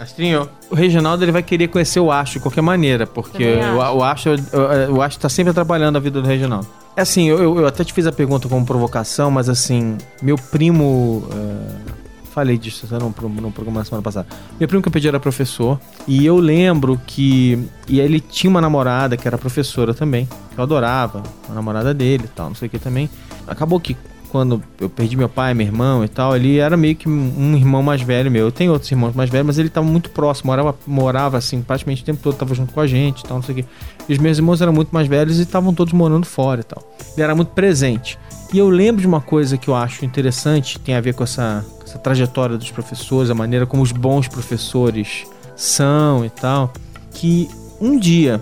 [0.00, 4.02] Astrinho, o Reginaldo ele vai querer conhecer o Acho de qualquer maneira, porque o, o
[4.02, 6.66] Acho o, o tá sempre atrapalhando a vida do Reginaldo.
[6.96, 11.28] É assim, eu, eu até te fiz a pergunta como provocação, mas assim, meu primo.
[11.32, 14.26] é, falei disso até no, no programa da semana passada.
[14.58, 17.62] Meu primo que eu pedi era professor, e eu lembro que.
[17.86, 21.92] E aí ele tinha uma namorada que era professora também, que eu adorava, a namorada
[21.92, 23.10] dele e tal, não sei o que também.
[23.46, 23.96] Acabou que
[24.30, 27.82] quando eu perdi meu pai, meu irmão e tal, ele era meio que um irmão
[27.82, 28.46] mais velho meu.
[28.46, 32.02] Eu tenho outros irmãos mais velhos, mas ele tava muito próximo, morava, morava assim, praticamente
[32.02, 33.64] o tempo todo, tava junto com a gente e tal, não sei o quê.
[34.08, 36.82] E os meus irmãos eram muito mais velhos e estavam todos morando fora e tal.
[37.14, 38.18] Ele era muito presente.
[38.52, 41.64] E eu lembro de uma coisa que eu acho interessante, tem a ver com essa,
[41.84, 46.72] essa trajetória dos professores, a maneira como os bons professores são e tal,
[47.12, 47.48] que
[47.80, 48.40] um dia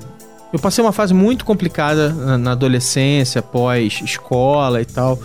[0.52, 5.18] eu passei uma fase muito complicada na, na adolescência, pós escola e tal,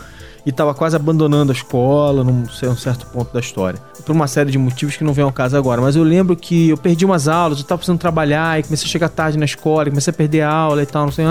[0.45, 3.79] e tava quase abandonando a escola num um certo ponto da história.
[4.05, 6.69] Por uma série de motivos que não vem ao caso agora, mas eu lembro que
[6.69, 9.89] eu perdi umas aulas, eu tava precisando trabalhar e comecei a chegar tarde na escola,
[9.89, 11.25] comecei a perder aula e tal, não sei.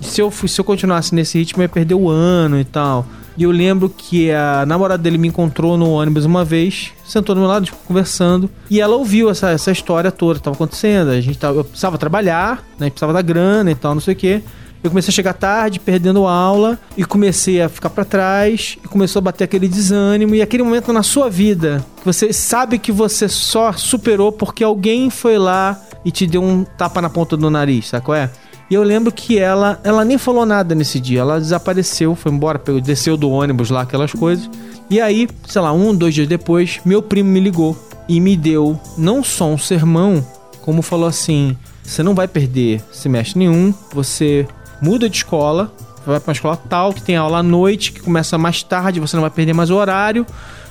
[0.00, 3.06] E se eu, se eu continuasse nesse ritmo, eu ia perder o ano e tal.
[3.36, 7.40] E eu lembro que a namorada dele me encontrou no ônibus uma vez, sentou do
[7.40, 11.10] meu lado, tipo, conversando, e ela ouviu essa, essa história toda que tava acontecendo.
[11.10, 12.90] A gente tava, eu precisava trabalhar, né?
[12.90, 14.42] Precisava da grana e tal, não sei o quê.
[14.84, 19.20] Eu comecei a chegar tarde, perdendo aula, e comecei a ficar pra trás, e começou
[19.20, 23.26] a bater aquele desânimo, e aquele momento na sua vida, que você sabe que você
[23.26, 27.88] só superou porque alguém foi lá e te deu um tapa na ponta do nariz,
[27.88, 28.30] sabe qual é?
[28.70, 32.58] E eu lembro que ela, ela nem falou nada nesse dia, ela desapareceu, foi embora,
[32.58, 34.50] pegou- desceu do ônibus lá, aquelas coisas.
[34.90, 37.74] E aí, sei lá, um, dois dias depois, meu primo me ligou
[38.06, 40.22] e me deu não só um sermão,
[40.60, 44.46] como falou assim: você não vai perder semestre nenhum, você
[44.84, 45.72] muda de escola,
[46.06, 49.16] vai pra uma escola tal, que tem aula à noite, que começa mais tarde, você
[49.16, 50.26] não vai perder mais o horário.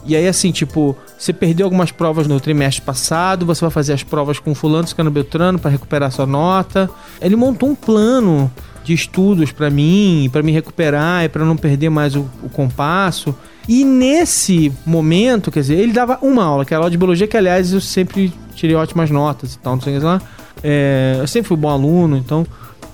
[0.06, 4.04] E aí, assim, tipo, você perdeu algumas provas no trimestre passado, você vai fazer as
[4.04, 6.90] provas com fulano, cicano, beltrano para recuperar sua nota.
[7.22, 8.52] Ele montou um plano
[8.84, 13.34] de estudos pra mim, pra me recuperar e pra não perder mais o, o compasso.
[13.68, 17.26] E nesse momento, quer dizer, ele dava uma aula, que era a aula de biologia,
[17.26, 20.22] que aliás eu sempre tirei ótimas notas e tal, não sei lá.
[20.62, 22.46] É, eu sempre fui bom aluno, então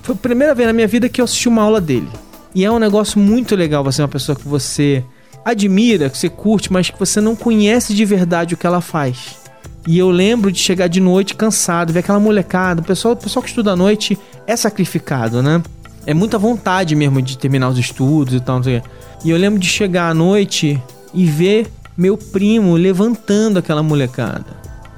[0.02, 2.08] foi a primeira vez na minha vida que eu assisti uma aula dele.
[2.54, 5.04] E é um negócio muito legal você é uma pessoa que você
[5.44, 9.38] admira, que você curte, mas que você não conhece de verdade o que ela faz.
[9.86, 13.42] E eu lembro de chegar de noite cansado, ver aquela molecada, o pessoal, o pessoal
[13.42, 15.62] que estuda à noite é sacrificado, né?
[16.06, 18.88] É muita vontade mesmo de terminar os estudos e tal, não sei o quê.
[19.24, 20.80] E eu lembro de chegar à noite
[21.14, 24.46] e ver meu primo levantando aquela molecada,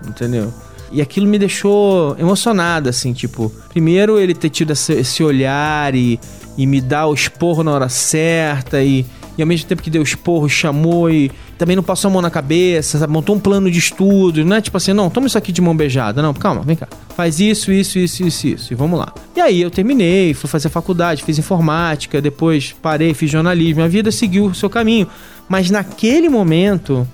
[0.06, 0.52] entendeu?
[0.92, 6.20] E aquilo me deixou emocionado, assim, tipo, primeiro ele ter tido esse, olhar e,
[6.56, 9.06] e me dar o esporro na hora certa e,
[9.38, 12.20] e ao mesmo tempo que deu o esporro, chamou e também não passou a mão
[12.20, 13.12] na cabeça, sabe?
[13.12, 15.74] montou um plano de estudo, não é tipo assim, não, toma isso aqui de mão
[15.74, 16.20] beijada.
[16.20, 16.88] Não, calma, vem cá.
[17.16, 19.14] Faz isso, isso, isso, isso, isso, e vamos lá.
[19.34, 24.10] E aí eu terminei, fui fazer faculdade, fiz informática, depois parei, fiz jornalismo, a vida
[24.10, 25.06] seguiu o seu caminho.
[25.48, 27.06] Mas naquele momento,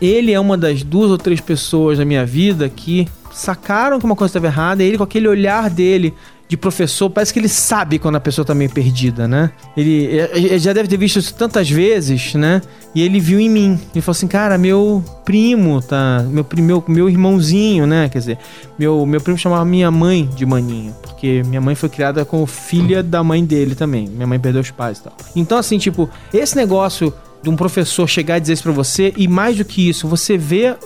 [0.00, 4.16] ele é uma das duas ou três pessoas na minha vida que sacaram que uma
[4.16, 6.14] coisa estava errada, e ele com aquele olhar dele
[6.50, 9.52] de professor, parece que ele sabe quando a pessoa tá meio perdida, né?
[9.76, 12.60] Ele, ele, já deve ter visto isso tantas vezes, né?
[12.92, 13.80] E ele viu em mim.
[13.94, 16.26] Ele falou assim, cara, meu primo, tá?
[16.28, 18.08] Meu, meu, meu irmãozinho, né?
[18.08, 18.38] Quer dizer,
[18.76, 23.00] meu, meu primo chamava minha mãe de maninho, porque minha mãe foi criada como filha
[23.00, 24.08] da mãe dele também.
[24.08, 25.12] Minha mãe perdeu os pais e tal.
[25.36, 29.26] Então, assim, tipo, esse negócio de um professor chegar e dizer isso pra você, e
[29.26, 30.76] mais do que isso, você vê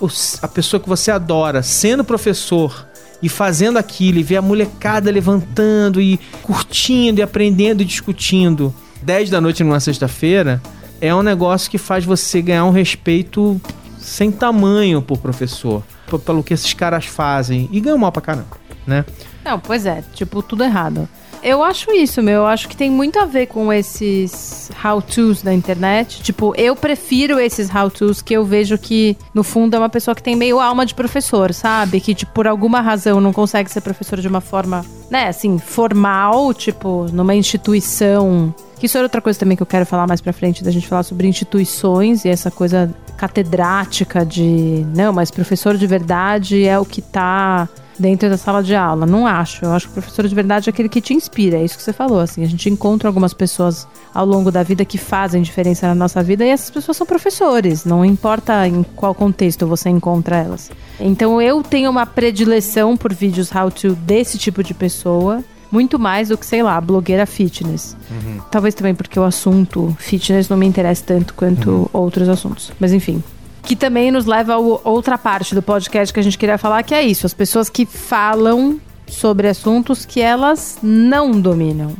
[0.43, 2.87] a pessoa que você adora sendo professor
[3.23, 9.31] e fazendo aquilo, e ver a molecada levantando e curtindo e aprendendo e discutindo 10
[9.31, 10.63] da noite numa sexta-feira,
[11.01, 13.61] é um negócio que faz você ganhar um respeito
[13.99, 15.83] sem tamanho por professor,
[16.25, 19.05] pelo que esses caras fazem, e ganham mal pra caramba, né?
[19.45, 21.09] Não, pois é, tipo, tudo errado.
[21.45, 22.37] Eu acho isso, meu.
[22.37, 26.23] Eu acho que tem muito a ver com esses how-tos da internet.
[26.23, 30.23] Tipo, eu prefiro esses how-tos que eu vejo que, no fundo, é uma pessoa que
[30.23, 32.01] tem meio alma de professor, sabe?
[32.01, 36.55] Que, tipo, por alguma razão não consegue ser professor de uma forma, né, assim, formal,
[36.55, 38.55] tipo, numa instituição.
[38.83, 41.03] Isso é outra coisa também que eu quero falar mais pra frente, da gente falar
[41.03, 44.85] sobre instituições e essa coisa catedrática de.
[44.95, 49.07] Não, mas professor de verdade é o que tá dentro da sala de aula.
[49.07, 49.65] Não acho.
[49.65, 51.59] Eu acho que o professor de verdade é aquele que te inspira.
[51.59, 52.21] É isso que você falou.
[52.21, 56.23] Assim, a gente encontra algumas pessoas ao longo da vida que fazem diferença na nossa
[56.23, 57.85] vida e essas pessoas são professores.
[57.85, 60.71] Não importa em qual contexto você encontra elas.
[60.99, 65.43] Então eu tenho uma predileção por vídeos how to desse tipo de pessoa.
[65.73, 67.97] Muito mais do que, sei lá, blogueira fitness.
[68.09, 68.41] Uhum.
[68.49, 71.89] Talvez também porque o assunto fitness não me interessa tanto quanto uhum.
[71.93, 72.71] outros assuntos.
[72.79, 73.21] Mas enfim,
[73.65, 76.95] que também nos leva a outra parte do podcast que a gente queria falar, que
[76.95, 81.95] é isso: as pessoas que falam sobre assuntos que elas não dominam.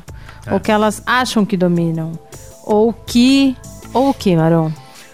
[0.47, 0.53] É.
[0.53, 2.13] Ou que elas acham que dominam.
[2.65, 3.57] Ou que.
[3.93, 4.71] Ou o que, Maron?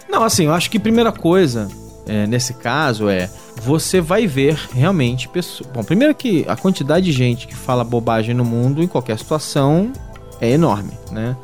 [0.09, 1.69] Não, assim, eu acho que primeira coisa,
[2.05, 3.29] é, nesse caso, é
[3.61, 5.69] você vai ver realmente pessoas.
[5.71, 9.91] Bom, primeiro que a quantidade de gente que fala bobagem no mundo, em qualquer situação,
[10.39, 11.35] é enorme, né?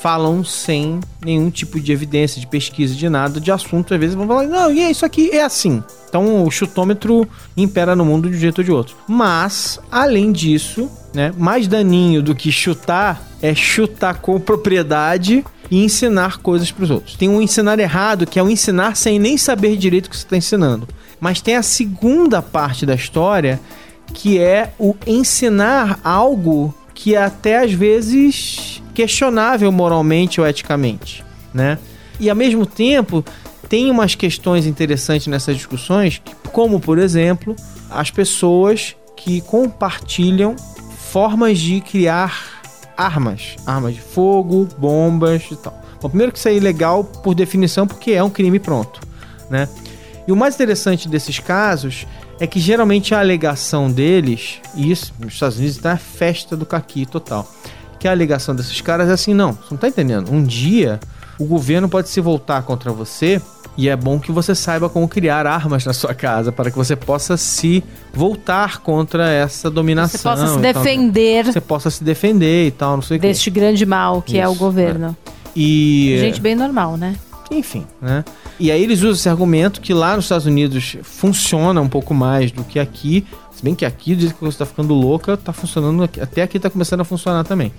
[0.00, 3.92] Falam sem nenhum tipo de evidência, de pesquisa, de nada, de assunto.
[3.92, 5.82] Às vezes vão falar, não, e é isso aqui é assim.
[6.08, 8.96] Então o chutômetro impera no mundo de um jeito ou de outro.
[9.06, 16.38] Mas, além disso, né, mais daninho do que chutar é chutar com propriedade e ensinar
[16.38, 17.16] coisas para os outros.
[17.16, 20.24] Tem um ensinar errado, que é o ensinar sem nem saber direito o que você
[20.24, 20.88] está ensinando.
[21.20, 23.60] Mas tem a segunda parte da história,
[24.14, 31.78] que é o ensinar algo que até às vezes questionável moralmente ou eticamente, né?
[32.18, 33.24] E ao mesmo tempo
[33.68, 36.20] tem umas questões interessantes nessas discussões,
[36.52, 37.54] como por exemplo
[37.88, 40.56] as pessoas que compartilham
[41.12, 42.60] formas de criar
[42.96, 45.80] armas, armas de fogo, bombas e tal.
[46.02, 49.00] Bom, primeiro que isso é ilegal por definição porque é um crime pronto,
[49.48, 49.68] né?
[50.26, 52.08] E o mais interessante desses casos
[52.40, 56.64] é que geralmente a alegação deles, e isso nos Estados Unidos está a festa do
[56.64, 57.50] caqui total,
[57.98, 60.32] que a alegação desses caras é assim: não, você não tá entendendo.
[60.32, 61.00] Um dia
[61.38, 63.40] o governo pode se voltar contra você
[63.76, 66.96] e é bom que você saiba como criar armas na sua casa para que você
[66.96, 70.18] possa se voltar contra essa dominação.
[70.18, 71.44] Você possa se defender.
[71.44, 74.48] Você possa se defender e tal, não sei o Deste grande mal que Isso, é
[74.48, 75.16] o governo.
[75.24, 75.38] É.
[75.54, 77.14] E gente bem normal, né?
[77.52, 78.24] Enfim, né?
[78.60, 82.50] E aí eles usam esse argumento que lá nos Estados Unidos funciona um pouco mais
[82.50, 86.02] do que aqui, se bem que aqui, jeito que você está ficando louca, está funcionando,
[86.04, 87.72] até aqui está começando a funcionar também.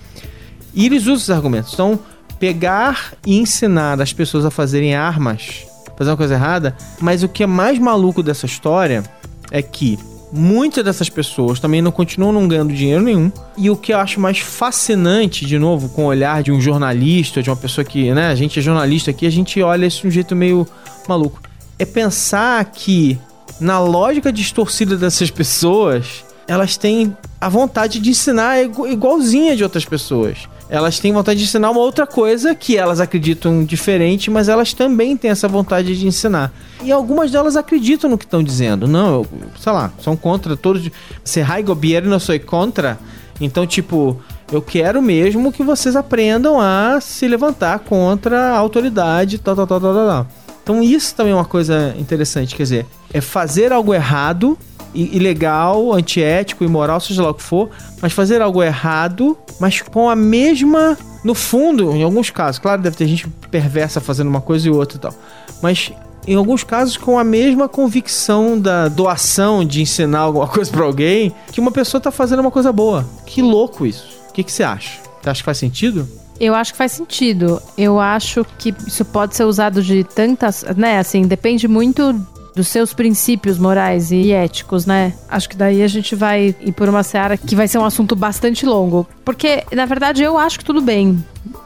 [0.74, 1.74] E eles usam esses argumentos.
[1.74, 1.98] Então,
[2.38, 5.66] pegar e ensinar as pessoas a fazerem armas,
[5.98, 9.04] fazer uma coisa errada, mas o que é mais maluco dessa história
[9.50, 9.98] é que
[10.32, 13.30] muitas dessas pessoas também não continuam não ganhando dinheiro nenhum.
[13.56, 17.42] E o que eu acho mais fascinante, de novo, com o olhar de um jornalista,
[17.42, 20.08] de uma pessoa que, né, a gente é jornalista aqui, a gente olha isso de
[20.08, 20.66] um jeito meio
[21.08, 21.40] maluco.
[21.78, 23.18] É pensar que
[23.60, 30.48] na lógica distorcida dessas pessoas, elas têm a vontade de ensinar igualzinha de outras pessoas.
[30.70, 35.16] Elas têm vontade de ensinar uma outra coisa que elas acreditam diferente, mas elas também
[35.16, 36.52] têm essa vontade de ensinar.
[36.84, 38.86] E algumas delas acreditam no que estão dizendo.
[38.86, 39.26] Não, eu,
[39.58, 40.88] sei lá, são contra todos.
[41.24, 42.98] Se high governo sou contra.
[43.40, 44.20] Então, tipo,
[44.52, 49.80] eu quero mesmo que vocês aprendam a se levantar contra a autoridade, tal, tal, tal,
[49.80, 50.26] tal, tal.
[50.62, 54.56] Então isso também é uma coisa interessante, quer dizer, é fazer algo errado,
[54.94, 60.16] ilegal, antiético, imoral, seja lá o que for, mas fazer algo errado, mas com a
[60.16, 60.96] mesma.
[61.22, 64.96] No fundo, em alguns casos, claro, deve ter gente perversa fazendo uma coisa e outra
[64.96, 65.14] e tal.
[65.62, 65.92] Mas
[66.26, 71.34] em alguns casos com a mesma convicção da doação de ensinar alguma coisa pra alguém
[71.52, 73.06] que uma pessoa tá fazendo uma coisa boa.
[73.26, 74.08] Que louco isso.
[74.28, 75.00] O que, que você acha?
[75.20, 76.08] Você acha que faz sentido?
[76.38, 77.60] Eu acho que faz sentido.
[77.76, 80.98] Eu acho que isso pode ser usado de tantas, né?
[80.98, 82.14] Assim, depende muito
[82.54, 85.14] dos seus princípios morais e éticos, né?
[85.28, 88.16] Acho que daí a gente vai ir por uma seara que vai ser um assunto
[88.16, 89.06] bastante longo.
[89.24, 91.24] Porque, na verdade, eu acho que tudo bem.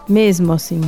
[0.08, 0.80] Mesmo, assim.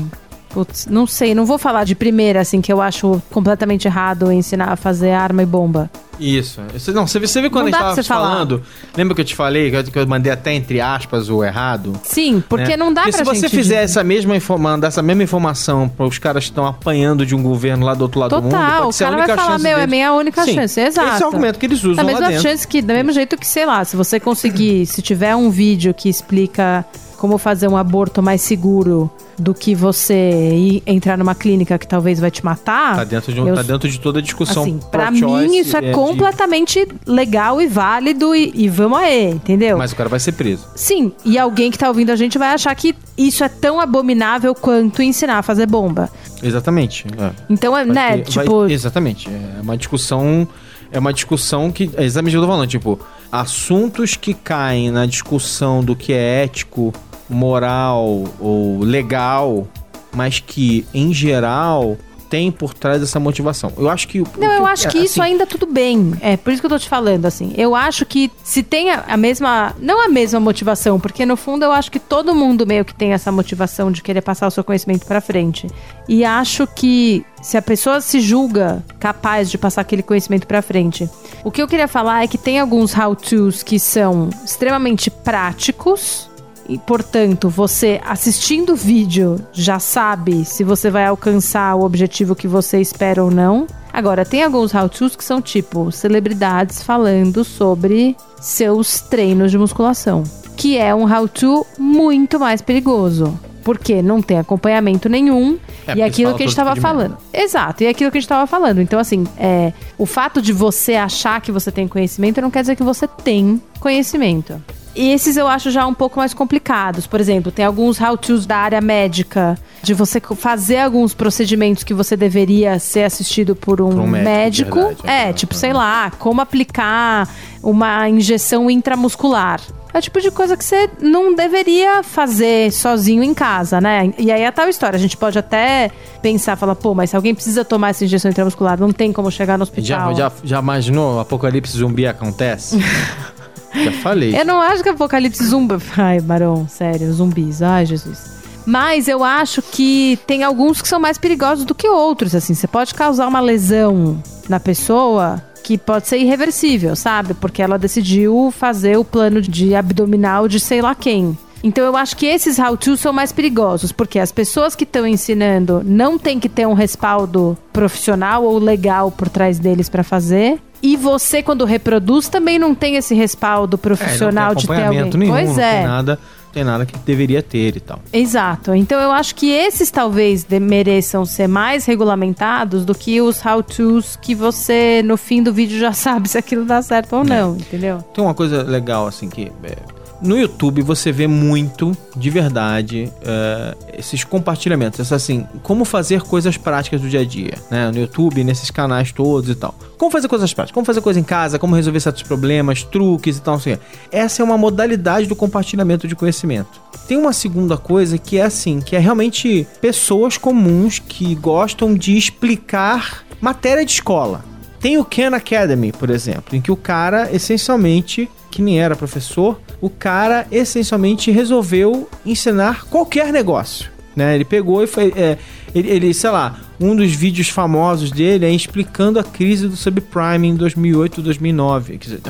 [0.56, 4.72] Putz, não sei, não vou falar de primeira, assim, que eu acho completamente errado ensinar
[4.72, 5.90] a fazer arma e bomba.
[6.18, 6.62] Isso.
[6.94, 8.28] Não, você, você viu quando Não a gente tava você falar.
[8.30, 8.62] falando?
[8.96, 11.92] Lembra que eu te falei que eu, mandei até entre aspas o errado?
[12.02, 12.76] Sim, porque né?
[12.78, 13.54] não dá Porque pra se você gente...
[13.54, 17.42] fizer essa mesma informação, essa mesma informação para os caras que estão apanhando de um
[17.42, 19.58] governo lá do outro lado do mundo, Total, o ser a cara única vai falar,
[19.58, 19.90] meu, é deles.
[19.90, 20.80] minha única Sim, chance.
[20.80, 21.08] Exato.
[21.16, 22.42] Esse é o argumento que eles usam Da lá mesma dentro.
[22.44, 25.92] chance que, do mesmo jeito que, sei lá, se você conseguir, se tiver um vídeo
[25.92, 26.82] que explica
[27.16, 30.14] como fazer um aborto mais seguro do que você
[30.55, 32.96] ir entrar numa clínica que talvez vai te matar.
[32.96, 34.62] Tá dentro de, um- eu- tá dentro de toda a discussão.
[34.62, 39.76] Assim, pra mim isso é, de- completamente legal e válido e, e vamos aí, entendeu?
[39.79, 40.64] Mas o cara vai ser preso.
[40.74, 44.55] Sim, e alguém que tá ouvindo a gente vai achar que isso é tão abominável
[44.55, 46.11] quanto ensinar a fazer bomba.
[46.42, 47.07] Exatamente.
[47.18, 47.31] é.
[47.50, 49.29] Então, é, Vai né, ter- vai- tipo, exatamente.
[49.29, 50.46] É uma discussão.
[50.92, 51.90] É uma discussão que.
[51.96, 52.68] É exatamente o que eu tô falando.
[52.68, 56.92] Tipo, assuntos que caem na discussão do que é ético,
[57.28, 59.66] moral ou legal,
[60.14, 61.96] mas que, em geral,
[62.28, 63.72] tem por trás essa motivação.
[63.76, 64.20] Eu acho que.
[64.20, 66.12] o- Não, eu acho que isso assim, ainda tudo bem.
[66.20, 67.52] É, por isso que eu tô te falando, assim.
[67.56, 69.74] Eu acho que se tem a, a mesma.
[69.80, 73.12] Não a mesma motivação, porque no fundo eu acho que todo mundo meio que tem
[73.12, 75.66] essa motivação de querer passar o seu conhecimento pra frente.
[76.08, 81.08] E acho que se a pessoa se julga capaz de passar aquele conhecimento pra frente.
[81.44, 86.28] O que eu queria falar é que tem alguns how-tos que são extremamente práticos.
[86.68, 92.48] E, portanto, você assistindo o vídeo já sabe se você vai alcançar o objetivo que
[92.48, 93.66] você espera ou não.
[93.92, 100.22] Agora, tem alguns how-tos que são tipo celebridades falando sobre seus treinos de musculação,
[100.57, 103.38] que é um how-to muito mais perigoso.
[103.64, 105.59] Porque não tem acompanhamento nenhum.
[105.88, 107.16] É, e aquilo que a gente todo tava de falando.
[107.33, 108.81] Exato, e aquilo que a gente tava falando.
[108.81, 112.76] Então, assim, é, o fato de você achar que você tem conhecimento não quer dizer
[112.76, 114.62] que você tem conhecimento.
[114.96, 117.06] E esses eu acho já um pouco mais complicados.
[117.06, 122.16] Por exemplo, tem alguns how-tos da área médica, de você fazer alguns procedimentos que você
[122.16, 125.02] deveria ser assistido por um, Por um médico, médico.
[125.02, 125.32] verdade, é, é.
[125.32, 127.28] tipo, sei lá, como aplicar
[127.62, 129.61] uma injeção intramuscular.
[129.92, 134.12] É o tipo de coisa que você não deveria fazer sozinho em casa, né?
[134.18, 134.96] E aí é a tal história.
[134.96, 138.78] A gente pode até pensar, falar, pô, mas se alguém precisa tomar essa injeção intramuscular,
[138.78, 140.14] não tem como chegar no Já, hospital.
[140.14, 142.78] já, já imaginou o apocalipse zumbi acontece?
[143.84, 144.38] já falei.
[144.38, 145.76] Eu não acho que Apocalipse zumbi.
[145.96, 147.62] Ai, Barão, sério, zumbis.
[147.62, 148.36] Ai, Jesus.
[148.66, 152.34] Mas eu acho que tem alguns que são mais perigosos do que outros.
[152.34, 157.34] Assim, você pode causar uma lesão na pessoa que pode ser irreversível, sabe?
[157.34, 161.36] Porque ela decidiu fazer o plano de abdominal de sei lá quem.
[161.62, 165.82] Então eu acho que esses how-tos são mais perigosos, porque as pessoas que estão ensinando
[165.84, 170.60] não tem que ter um respaldo profissional ou legal por trás deles para fazer.
[170.82, 175.10] E você, quando reproduz, também não tem esse respaldo É, profissional de ter alguém.
[175.18, 175.78] nenhum, pois não é.
[175.78, 176.18] tem nada,
[176.52, 178.00] tem nada que deveria ter e tal.
[178.12, 178.74] Exato.
[178.74, 184.34] Então eu acho que esses talvez mereçam ser mais regulamentados do que os how-tos que
[184.34, 187.98] você, no fim do vídeo, já sabe se aquilo dá certo ou não, entendeu?
[188.14, 189.50] Tem uma coisa legal, assim, que.
[189.64, 194.98] é, no YouTube você vê muito, de verdade, é, esses compartilhamentos.
[195.00, 197.90] Essa, assim, como fazer coisas práticas do dia a dia, né?
[197.90, 199.74] No YouTube, nesses canais todos e tal.
[199.98, 203.42] Como fazer coisas práticas, como fazer coisa em casa, como resolver certos problemas, truques e
[203.42, 203.76] tal, assim.
[204.11, 206.81] Essa é uma modalidade do compartilhamento de conhecimento.
[207.07, 212.16] Tem uma segunda coisa que é assim, que é realmente pessoas comuns que gostam de
[212.16, 214.55] explicar matéria de escola.
[214.80, 219.60] Tem o Khan Academy, por exemplo, em que o cara essencialmente, que nem era professor,
[219.80, 223.90] o cara essencialmente resolveu ensinar qualquer negócio.
[224.14, 224.34] Né?
[224.34, 225.12] Ele pegou e foi.
[225.14, 225.36] é,
[225.74, 230.48] ele, ele, sei lá, um dos vídeos famosos dele é explicando a crise do subprime
[230.48, 231.98] em 2008, 2009.
[231.98, 232.20] Quer dizer,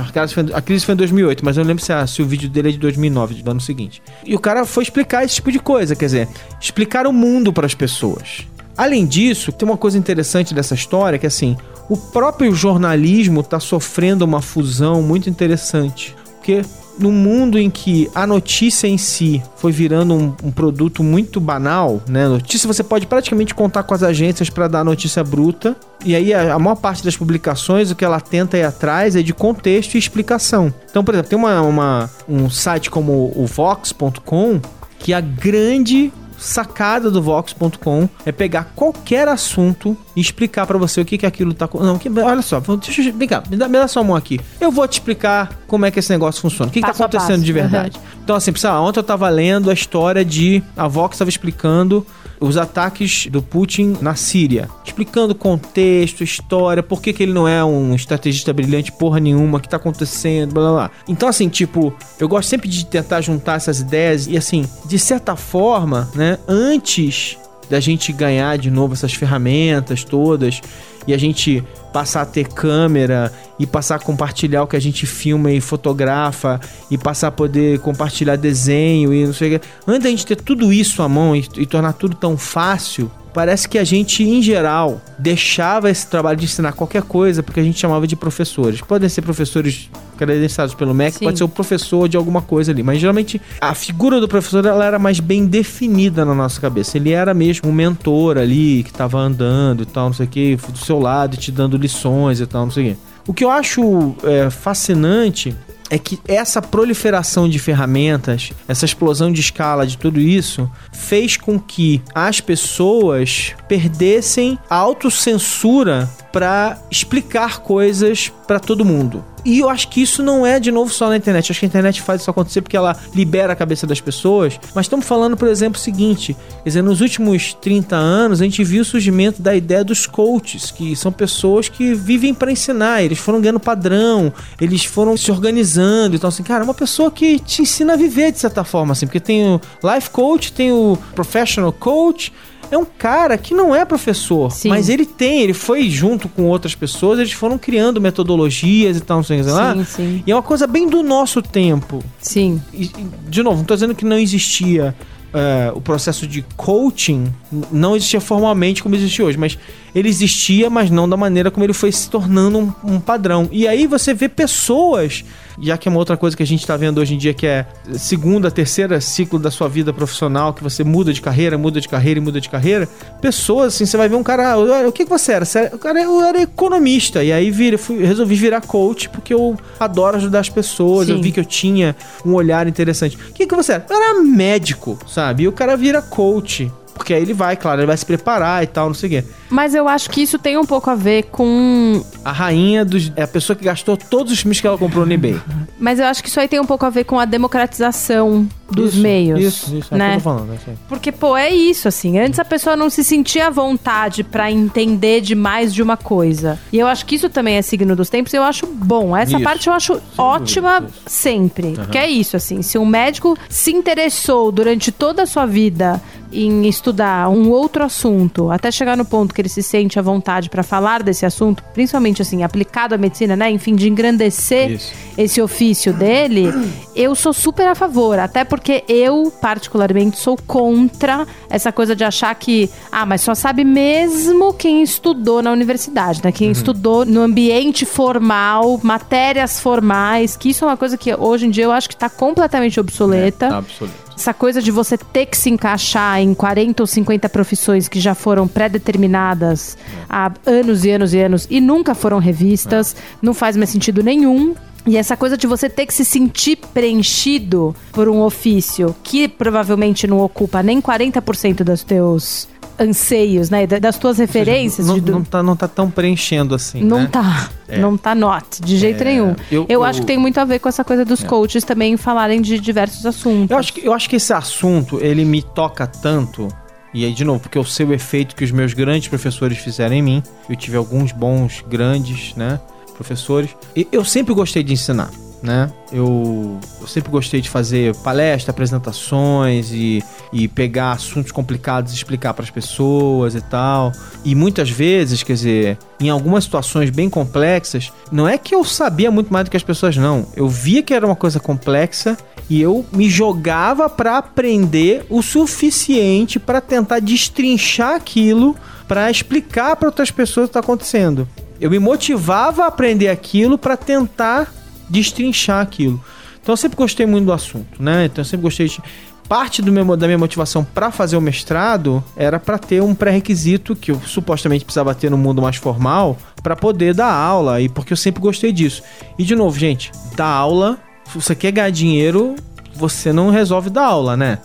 [0.53, 2.71] a crise foi, em 2008, mas eu não lembro se, a- se o vídeo dele
[2.71, 4.03] é de 2009, do ano seguinte.
[4.25, 6.29] E o cara foi explicar esse tipo de coisa, quer dizer,
[6.61, 8.45] explicar o mundo para as pessoas.
[8.77, 11.57] Além disso, tem uma coisa interessante dessa história que assim,
[11.89, 16.63] o próprio jornalismo está sofrendo uma fusão muito interessante, porque
[16.99, 22.01] no mundo em que a notícia em si foi virando um, um produto muito banal,
[22.09, 22.27] né?
[22.27, 25.77] Notícia você pode praticamente contar com as agências para dar notícia bruta.
[26.07, 29.23] E aí a, a maior parte das publicações, o que ela tenta ir atrás é
[29.23, 30.73] de contexto e explicação.
[30.91, 34.59] Então, por exemplo, tem uma, uma- um site como o Vox.com
[34.99, 41.05] que a grande sacada do Vox.com é pegar qualquer assunto e explicar para você o
[41.05, 41.69] que que aquilo tá.
[41.75, 44.41] Não, que, olha só, deixa eu, cá, me dá, me dá sua mão aqui.
[44.61, 46.69] Eu vou te explicar como é que esse negócio funciona.
[46.69, 48.01] O que, que tá acontecendo de verdade.
[48.23, 50.63] Então, assim, pessoal, ontem eu tava lendo a história de.
[50.77, 52.07] A Vox estava explicando
[52.41, 54.69] os ataques do Putin na Síria.
[54.85, 59.61] Explicando contexto, história, por que, que ele não é um estrategista brilhante, porra nenhuma, o
[59.61, 60.91] que tá acontecendo, blá blá blá.
[61.09, 65.37] Então, assim, tipo, eu gosto sempre de tentar juntar essas ideias e, assim, de certa
[65.37, 70.61] forma, né, antes da gente ganhar de novo essas ferramentas todas
[71.07, 75.07] e a gente passar a ter câmera e passar a compartilhar o que a gente
[75.07, 79.67] filma e fotografa e passar a poder compartilhar desenho e não sei o que.
[79.87, 83.69] Antes da gente ter tudo isso à mão e, e tornar tudo tão fácil, parece
[83.69, 87.79] que a gente, em geral, deixava esse trabalho de ensinar qualquer coisa porque a gente
[87.79, 88.81] chamava de professores.
[88.81, 91.27] Podem ser professores credenciados pelo MEC, Sim.
[91.27, 94.83] pode ser o professor de alguma coisa ali, mas geralmente a figura do professor ela
[94.83, 96.97] era mais bem definida na nossa cabeça.
[96.97, 100.57] Ele era mesmo um mentor ali que tava andando e tal, não sei o que,
[100.57, 103.01] do seu lado e te dando lições e tal, não sei o que.
[103.27, 105.55] O que eu acho é, fascinante
[105.91, 111.59] é que essa proliferação de ferramentas, essa explosão de escala de tudo isso, fez com
[111.59, 119.25] que as pessoas perdessem a autocensura para explicar coisas para todo mundo.
[119.47, 121.49] E eu acho que isso não é, de novo, só na internet.
[121.49, 124.59] Eu acho que a internet faz isso acontecer porque ela libera a cabeça das pessoas.
[124.75, 128.65] Mas estamos falando, por exemplo, o seguinte: quer dizer, nos últimos 30 anos, a gente
[128.65, 133.05] viu o surgimento da ideia dos coaches, que são pessoas que vivem para ensinar.
[133.05, 136.17] Eles foram ganhando padrão, eles foram se organizando.
[136.17, 139.07] Então, assim, cara, é uma pessoa que te ensina a viver de certa forma, assim,
[139.07, 139.61] porque tem o
[139.95, 142.33] life coach, tem o professional coach.
[142.71, 144.69] É um cara que não é professor, Sim.
[144.69, 149.19] mas ele tem, ele foi junto com outras pessoas, eles foram criando metodologias e tal,
[149.19, 149.75] não sei o que lá.
[149.75, 150.23] Sim, sim.
[150.27, 152.03] E é uma coisa bem do nosso tempo.
[152.21, 152.61] Sim.
[152.73, 152.91] E,
[153.29, 154.95] de novo, não tô dizendo que não existia
[155.33, 157.33] é, o processo de coaching,
[157.71, 159.59] não existia formalmente como existe hoje, mas
[159.95, 163.49] ele existia, mas não da maneira como ele foi se tornando um, um padrão.
[163.53, 165.25] E aí você vê pessoas,
[165.59, 167.47] já que é uma outra coisa que a gente tá vendo hoje em dia, que
[167.47, 171.89] é segunda, terceira ciclo da sua vida profissional, que você muda de carreira, muda de
[171.89, 172.89] carreira e muda de carreira.
[173.21, 175.45] Pessoas, assim, você vai ver um cara, ah, o que, que você era?
[175.45, 179.33] Você era- O cara eu era economista, e aí vira, fui, resolvi virar coach porque
[179.33, 181.23] eu adoro ajudar as pessoas, eu Sim.
[181.23, 181.95] vi que eu tinha
[182.25, 183.17] um olhar interessante.
[183.17, 183.87] O que, que você era?
[183.89, 185.45] Eu era médico, sabe?
[185.45, 186.71] E o cara vira coach.
[186.97, 189.25] Porque aí ele vai, claro, ele vai se preparar e tal, não sei o quê.
[189.51, 192.03] Mas eu acho que isso tem um pouco a ver com.
[192.25, 193.13] A rainha dos.
[193.15, 195.39] É a pessoa que gastou todos os filmes que ela comprou no eBay.
[195.79, 198.95] Mas eu acho que isso aí tem um pouco a ver com a democratização dos
[198.95, 199.41] Isso, meios.
[199.41, 200.07] Isso, isso, é o né?
[200.09, 200.53] que eu tô falando.
[200.55, 200.59] é.
[200.89, 202.19] Porque, pô, é isso, assim.
[202.19, 206.59] Antes a pessoa não se sentia à vontade pra entender de mais de uma coisa.
[206.73, 209.17] E eu acho que isso também é signo dos tempos e eu acho bom.
[209.17, 209.45] Essa Isso.
[209.45, 211.73] parte eu acho ótima dúvida, sempre.
[211.73, 212.63] Porque é isso, assim.
[212.63, 216.01] Se um médico se interessou durante toda a sua vida
[216.33, 220.51] em estudar um outro assunto, até chegar no ponto que ele se sente à vontade
[220.51, 223.51] pra falar desse assunto, principalmente assim, aplicado à medicina, né?
[223.51, 224.93] Enfim, de engrandecer Isso.
[225.17, 226.53] esse ofício dele,
[226.95, 228.19] eu sou super a favor.
[228.19, 233.65] Até porque eu, particularmente, sou contra essa coisa de achar que, ah, mas só sabe
[233.65, 236.31] mesmo quem estudou na universidade, né?
[236.31, 236.37] Uhum.
[236.37, 241.51] Quem estudou no ambiente formal, matérias formais, que isso é uma coisa que hoje em
[241.51, 243.49] dia eu acho que tá completamente obsoleta.
[243.49, 244.06] Tá absoluto.
[244.17, 248.15] Essa coisa de você ter que se encaixar em 40 ou 50 profissões que já
[248.15, 249.77] foram pré-determinadas
[250.09, 254.55] há anos e anos e anos e nunca foram revistas, não faz mais sentido nenhum.
[254.87, 260.07] E essa coisa de você ter que se sentir preenchido por um ofício que provavelmente
[260.07, 262.49] não ocupa nem 40% dos teus
[262.79, 263.67] anseios, né?
[263.67, 264.87] da- Das tuas referências.
[264.87, 266.83] Não, de- não, tá, não tá tão preenchendo assim.
[266.83, 267.09] não né?
[267.11, 267.51] tá.
[267.69, 267.79] É.
[267.79, 269.35] Não tá not, de jeito É, nenhum.
[269.51, 271.97] eu- Eu, eu- acho que tem muito a ver com essa coisa dos coaches também
[271.97, 273.51] falarem de diversos assuntos.
[273.51, 276.49] Eu acho, que, eu acho que esse assunto, ele me toca tanto.
[276.95, 279.95] E aí, de novo, porque eu sei o efeito que os meus grandes professores fizeram
[279.95, 280.23] em mim.
[280.49, 282.59] Eu tive alguns bons, grandes, né?
[282.95, 283.51] Professores.
[283.75, 285.11] E eu sempre gostei de ensinar,
[285.47, 285.71] né?
[285.93, 292.35] Eu, eu sempre gostei de fazer palestra, apresentações e, e pegar assuntos complicados e explicar
[292.35, 293.93] para as pessoas e tal.
[294.25, 299.11] E muitas vezes, quer dizer, em algumas situações bem complexas, não é que eu sabia
[299.11, 300.27] muito mais do que as pessoas, não.
[300.35, 302.19] Eu via que era uma coisa complexa
[302.51, 308.57] e eu me jogava para aprender o suficiente para tentar destrinchar aquilo,
[308.89, 311.29] para explicar para outras pessoas o que está acontecendo.
[311.61, 314.53] Eu me motivava a aprender aquilo para tentar
[314.89, 316.03] destrinchar aquilo.
[316.43, 318.05] Então eu sempre gostei muito do assunto, né?
[318.05, 318.81] Então eu sempre gostei de
[319.29, 323.75] parte do meu, da minha motivação para fazer o mestrado era para ter um pré-requisito
[323.75, 327.93] que eu supostamente precisava ter no mundo mais formal para poder dar aula e porque
[327.93, 328.83] eu sempre gostei disso.
[329.19, 330.79] E de novo, gente, dar aula,
[331.11, 332.37] se você quer ganhar dinheiro,
[332.75, 334.39] você não resolve dar aula, né?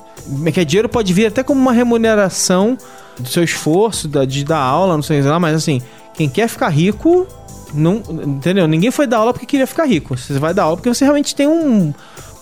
[0.53, 2.77] Que dinheiro pode vir até como uma remuneração
[3.19, 5.81] do seu esforço, de dar aula, não sei lá, mas assim,
[6.13, 7.27] quem quer ficar rico,
[7.73, 8.67] não, entendeu?
[8.67, 10.17] Ninguém foi dar aula porque queria ficar rico.
[10.17, 11.93] Você vai dar aula porque você realmente tem um,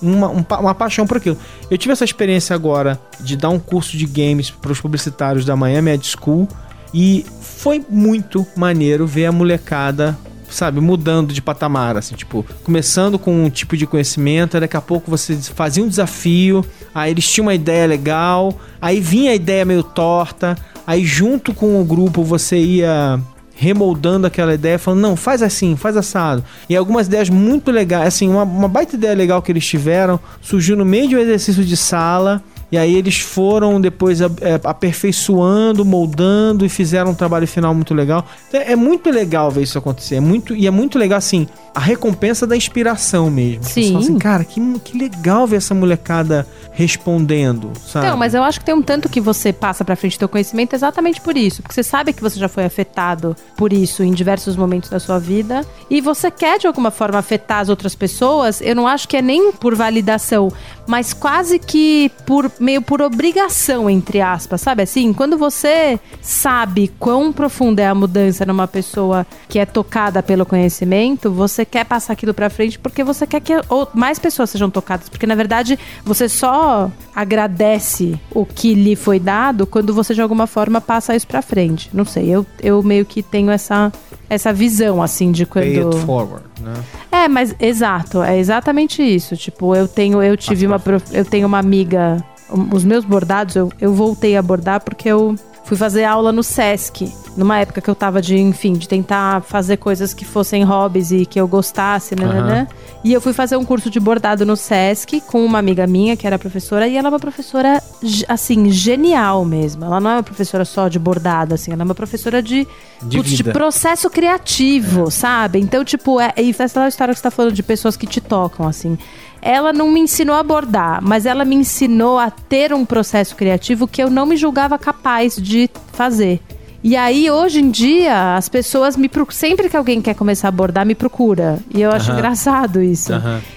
[0.01, 1.37] uma, um, uma paixão por aquilo.
[1.69, 5.55] Eu tive essa experiência agora de dar um curso de games para os publicitários da
[5.55, 6.47] Miami Ed School
[6.93, 10.17] e foi muito maneiro ver a molecada
[10.49, 15.09] sabe, mudando de patamar, assim, tipo, começando com um tipo de conhecimento, daqui a pouco
[15.09, 19.83] você fazia um desafio, aí eles tinham uma ideia legal, aí vinha a ideia meio
[19.83, 20.57] torta,
[20.87, 23.19] aí junto com o grupo você ia
[23.59, 26.41] remoldando aquela ideia, falando, não, faz assim, faz assado.
[26.69, 30.77] E algumas ideias muito legais, assim, uma, uma baita ideia legal que eles tiveram, surgiu
[30.77, 32.41] no meio de um exercício de sala,
[32.71, 34.27] e aí eles foram depois é,
[34.63, 38.25] aperfeiçoando, moldando e fizeram um trabalho final muito legal.
[38.47, 40.15] Então, é muito legal ver isso acontecer.
[40.15, 43.63] É muito, e é muito legal, assim, a recompensa da inspiração mesmo.
[43.63, 43.81] Sim.
[43.81, 48.07] Você fala assim, cara, que, que legal ver essa molecada respondendo, sabe?
[48.07, 50.29] Não, mas eu acho que tem um tanto que você passa pra frente do teu
[50.29, 51.61] conhecimento exatamente por isso.
[51.61, 55.19] Porque você sabe que você já foi afetado por isso em diversos momentos da sua
[55.19, 55.65] vida.
[55.89, 58.61] E você quer, de alguma forma, afetar as outras pessoas.
[58.61, 60.51] Eu não acho que é nem por validação,
[60.87, 64.83] mas quase que por meio por obrigação, entre aspas, sabe?
[64.83, 70.45] Assim, quando você sabe quão profunda é a mudança numa pessoa que é tocada pelo
[70.45, 73.53] conhecimento, você quer passar aquilo pra frente porque você quer que
[73.93, 75.09] mais pessoas sejam tocadas.
[75.09, 80.47] Porque, na verdade, você só agradece o que lhe foi dado quando você de alguma
[80.47, 81.89] forma passa isso para frente.
[81.93, 83.91] Não sei, eu, eu meio que tenho essa
[84.29, 86.73] essa visão assim de quando Pay it forward, né?
[87.11, 89.35] É, mas exato, é exatamente isso.
[89.35, 90.81] Tipo, eu tenho eu tive uma
[91.11, 92.23] eu tenho uma amiga,
[92.71, 97.11] os meus bordados eu, eu voltei a bordar porque eu fui fazer aula no SESC,
[97.37, 101.25] numa época que eu tava de, enfim, de tentar fazer coisas que fossem hobbies e
[101.25, 102.45] que eu gostasse, né, uhum.
[102.45, 102.67] né?
[103.03, 106.27] E eu fui fazer um curso de bordado no SESC com uma amiga minha que
[106.27, 107.81] era professora e ela é uma professora
[108.27, 109.85] assim, genial mesmo.
[109.85, 112.67] Ela não é uma professora só de bordado assim, ela é uma professora de
[113.01, 115.11] de, putz, de processo criativo, é.
[115.11, 115.59] sabe?
[115.59, 118.67] Então, tipo, é, e essa história que você tá falando de pessoas que te tocam
[118.67, 118.97] assim
[119.41, 123.87] ela não me ensinou a bordar, mas ela me ensinou a ter um processo criativo
[123.87, 126.41] que eu não me julgava capaz de fazer.
[126.81, 129.35] E aí, hoje em dia, as pessoas me procuram.
[129.35, 131.59] Sempre que alguém quer começar a bordar, me procura.
[131.73, 133.11] E eu acho engraçado isso.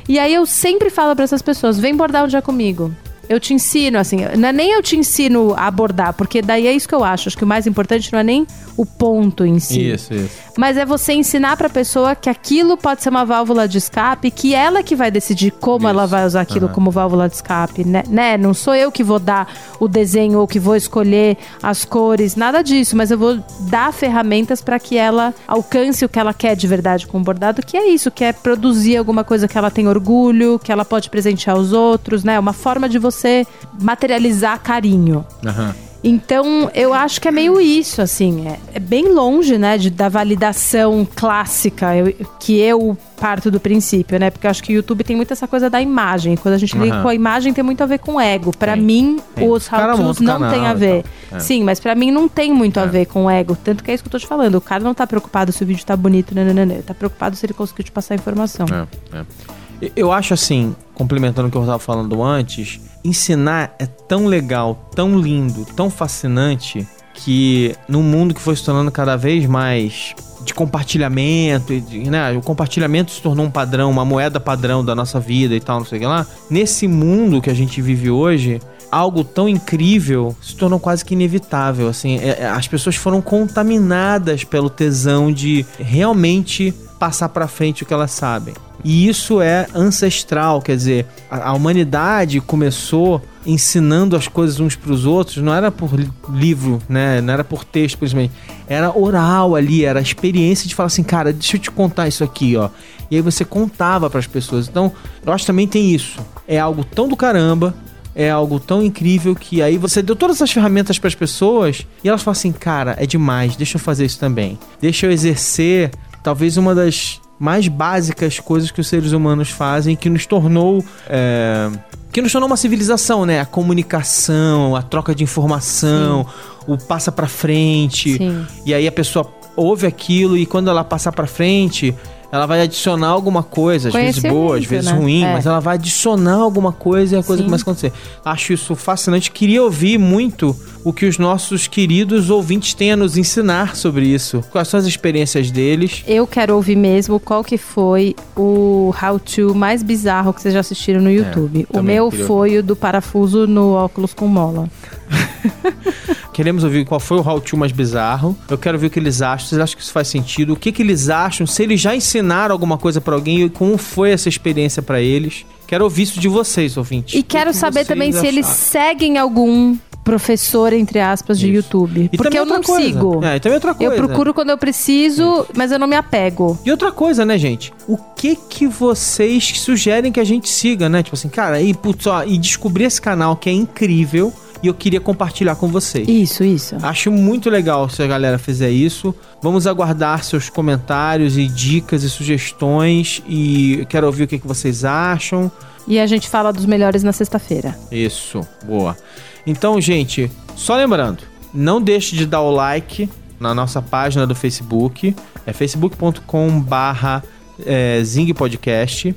[0.09, 2.93] E aí eu sempre falo para essas pessoas: vem bordar um dia comigo
[3.33, 6.72] eu te ensino, assim, não é nem eu te ensino a abordar, porque daí é
[6.72, 7.28] isso que eu acho.
[7.28, 9.91] Acho que o mais importante não é nem o ponto em si.
[9.91, 10.43] Isso, isso.
[10.57, 14.55] Mas é você ensinar pra pessoa que aquilo pode ser uma válvula de escape, que
[14.55, 15.89] ela que vai decidir como isso.
[15.89, 16.72] ela vai usar aquilo uhum.
[16.72, 18.03] como válvula de escape, né?
[18.09, 18.37] né?
[18.37, 22.62] Não sou eu que vou dar o desenho ou que vou escolher as cores, nada
[22.62, 26.66] disso, mas eu vou dar ferramentas para que ela alcance o que ela quer de
[26.66, 29.89] verdade com o bordado, que é isso, que é produzir alguma coisa que ela tem
[29.89, 32.39] orgulho, que ela pode presentear os outros, né?
[32.39, 33.47] Uma forma de você você
[33.81, 35.25] materializar carinho.
[35.45, 35.73] Uhum.
[36.05, 38.49] Então, eu acho que é meio isso, assim.
[38.49, 44.18] É, é bem longe, né, de, da validação clássica eu, que eu parto do princípio,
[44.18, 44.29] né?
[44.29, 46.37] Porque eu acho que o YouTube tem muito essa coisa da imagem.
[46.37, 46.83] Quando a gente uhum.
[46.83, 48.51] liga com a imagem, tem muito a ver com ego.
[48.57, 49.49] Para mim, tem.
[49.49, 51.05] os how não tem a ver.
[51.31, 51.39] É.
[51.39, 52.83] Sim, mas para mim não tem muito é.
[52.83, 53.57] a ver com ego.
[53.62, 54.57] Tanto que é isso que eu tô te falando.
[54.57, 56.83] O cara não tá preocupado se o vídeo tá bonito, né, né, né, né.
[56.85, 58.66] Tá preocupado se ele conseguiu te passar a informação.
[59.12, 59.93] É, é.
[59.95, 65.19] Eu acho assim, complementando o que eu estava falando antes, ensinar é tão legal, tão
[65.19, 71.73] lindo, tão fascinante que num mundo que foi se tornando cada vez mais de compartilhamento,
[72.11, 72.33] né?
[72.33, 75.87] O compartilhamento se tornou um padrão, uma moeda padrão da nossa vida e tal, não
[75.87, 76.27] sei o que lá.
[76.51, 81.89] Nesse mundo que a gente vive hoje, algo tão incrível se tornou quase que inevitável.
[81.89, 87.87] Assim, é, é as pessoas foram contaminadas pelo tesão de realmente passar para frente o
[87.87, 88.55] que elas sabem.
[88.85, 94.93] E isso é ancestral, quer dizer, a, a humanidade começou ensinando as coisas uns para
[94.93, 95.91] os outros, não era por
[96.33, 97.21] livro, né?
[97.21, 98.33] Não era por texto, simplesmente.
[98.69, 102.23] Era oral ali, era a experiência de falar assim, cara, deixa eu te contar isso
[102.23, 102.71] aqui, ó.
[103.11, 104.69] E aí você contava para as pessoas.
[104.69, 104.93] Então,
[105.27, 106.21] eu acho também tem isso.
[106.47, 107.75] É algo tão do caramba,
[108.15, 112.09] é algo tão incrível que aí você deu todas as ferramentas para as pessoas e
[112.09, 114.57] elas falam assim, cara, é demais, deixa eu fazer isso também.
[114.81, 115.91] Deixa eu exercer
[116.23, 120.85] talvez uma das mais básicas coisas que os seres humanos fazem que nos tornou.
[121.09, 121.70] É,
[122.12, 123.41] que nos tornou uma civilização, né?
[123.41, 126.73] A comunicação, a troca de informação, Sim.
[126.73, 128.16] o passa pra frente.
[128.16, 128.47] Sim.
[128.64, 131.95] E aí a pessoa ouve aquilo e quando ela passa pra frente,
[132.33, 134.97] ela vai adicionar alguma coisa, às vezes boa, às vezes né?
[134.97, 135.35] ruim, É.
[135.35, 137.47] mas ela vai adicionar alguma coisa e a coisa Sim.
[137.47, 137.93] começa a acontecer.
[138.24, 139.30] Acho isso fascinante.
[139.30, 144.43] Queria ouvir muito o que os nossos queridos ouvintes têm a nos ensinar sobre isso.
[144.51, 146.03] Quais são as experiências deles?
[146.09, 151.03] Eu quero ouvir mesmo qual que foi o how-to mais bizarro que vocês já assistiram
[151.03, 151.66] no YouTube.
[151.68, 154.68] o também meu queria foi o do parafuso no óculos com mola.
[156.33, 158.37] Queremos ouvir qual foi o how-to mais bizarro.
[158.49, 159.49] Eu quero ver o que eles acham.
[159.49, 160.55] Vocês acham que isso faz sentido?
[160.55, 161.47] O que, que eles acham?
[161.47, 165.45] Se eles já ensinaram alguma coisa pra alguém e como foi essa experiência pra eles?
[165.66, 167.14] Quero ouvir isso de vocês, ouvintes.
[167.18, 168.61] E quero que saber também se eles acharam?
[168.61, 171.57] seguem algum professor, entre aspas, de Isso.
[171.57, 172.11] YouTube.
[172.12, 172.87] E Porque eu não coisa.
[172.87, 173.24] sigo.
[173.24, 173.95] É, e também outra coisa.
[173.95, 176.59] Eu procuro quando eu preciso, mas eu não me apego.
[176.64, 177.72] E outra coisa, né, gente?
[177.87, 181.03] O que que vocês sugerem que a gente siga, né?
[181.03, 184.33] Tipo assim, cara, e putz, ó, e descobrir esse canal que é incrível
[184.63, 186.07] e eu queria compartilhar com vocês.
[186.09, 186.77] Isso, isso.
[186.83, 189.15] Acho muito legal se a galera fizer isso.
[189.43, 194.85] Vamos aguardar seus comentários e dicas e sugestões e quero ouvir o que, que vocês
[194.85, 195.51] acham.
[195.87, 197.77] E a gente fala dos melhores na sexta-feira.
[197.91, 198.97] Isso, boa.
[199.45, 203.09] Então, gente, só lembrando, não deixe de dar o like
[203.41, 207.25] na nossa página do Facebook, é facebook.com barra
[207.67, 209.15] é, Zing Podcast.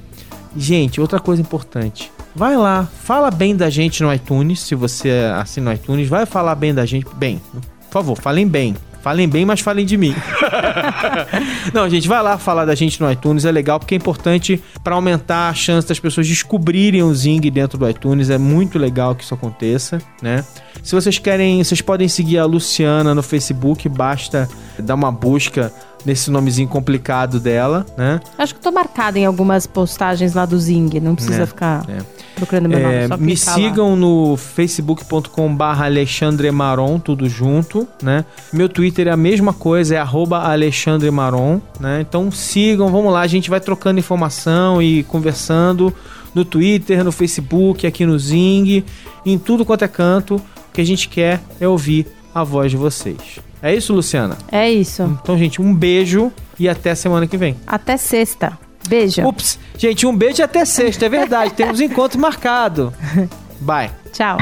[0.58, 5.72] Gente, outra coisa importante, vai lá, fala bem da gente no iTunes, se você assina
[5.72, 8.76] no iTunes, vai falar bem da gente, bem, por favor, falem bem.
[9.02, 10.16] Falem bem, mas falem de mim.
[11.72, 14.96] Não, gente, vai lá falar da gente no iTunes, é legal porque é importante para
[14.96, 19.24] aumentar a chance das pessoas descobrirem o Zing dentro do iTunes, é muito legal que
[19.24, 20.44] isso aconteça, né?
[20.82, 25.72] Se vocês querem, vocês podem seguir a Luciana no Facebook, basta dar uma busca
[26.04, 28.20] nesse nomezinho complicado dela, né?
[28.40, 31.00] Acho que tô marcada em algumas postagens lá do Zing.
[31.00, 31.98] Não precisa É, ficar é.
[32.36, 32.94] Procurando meu nome.
[32.94, 33.54] É, Só me clicar lá.
[33.56, 38.26] sigam no facebook.com barra Alexandre Maron, tudo junto, né?
[38.54, 42.06] Meu Twitter é a mesma coisa, é arroba Alexandre Maron, né?
[42.08, 45.94] Então sigam, vamos lá, a gente vai trocando informação e conversando
[46.34, 48.84] no Twitter, no Facebook, aqui no Zing,
[49.26, 50.36] em tudo quanto é canto.
[50.36, 53.40] O que a gente quer é ouvir a voz de vocês.
[53.62, 54.38] É isso, Luciana?
[54.52, 55.04] É isso.
[55.24, 57.56] Então, gente, um beijo e até semana que vem.
[57.66, 58.64] Até sexta.
[58.88, 59.26] Beijo.
[59.28, 61.54] Ups, gente, um beijo até sexta, é verdade.
[61.54, 62.94] Temos encontro marcado.
[63.60, 63.92] Bye.
[64.12, 64.38] Tchau.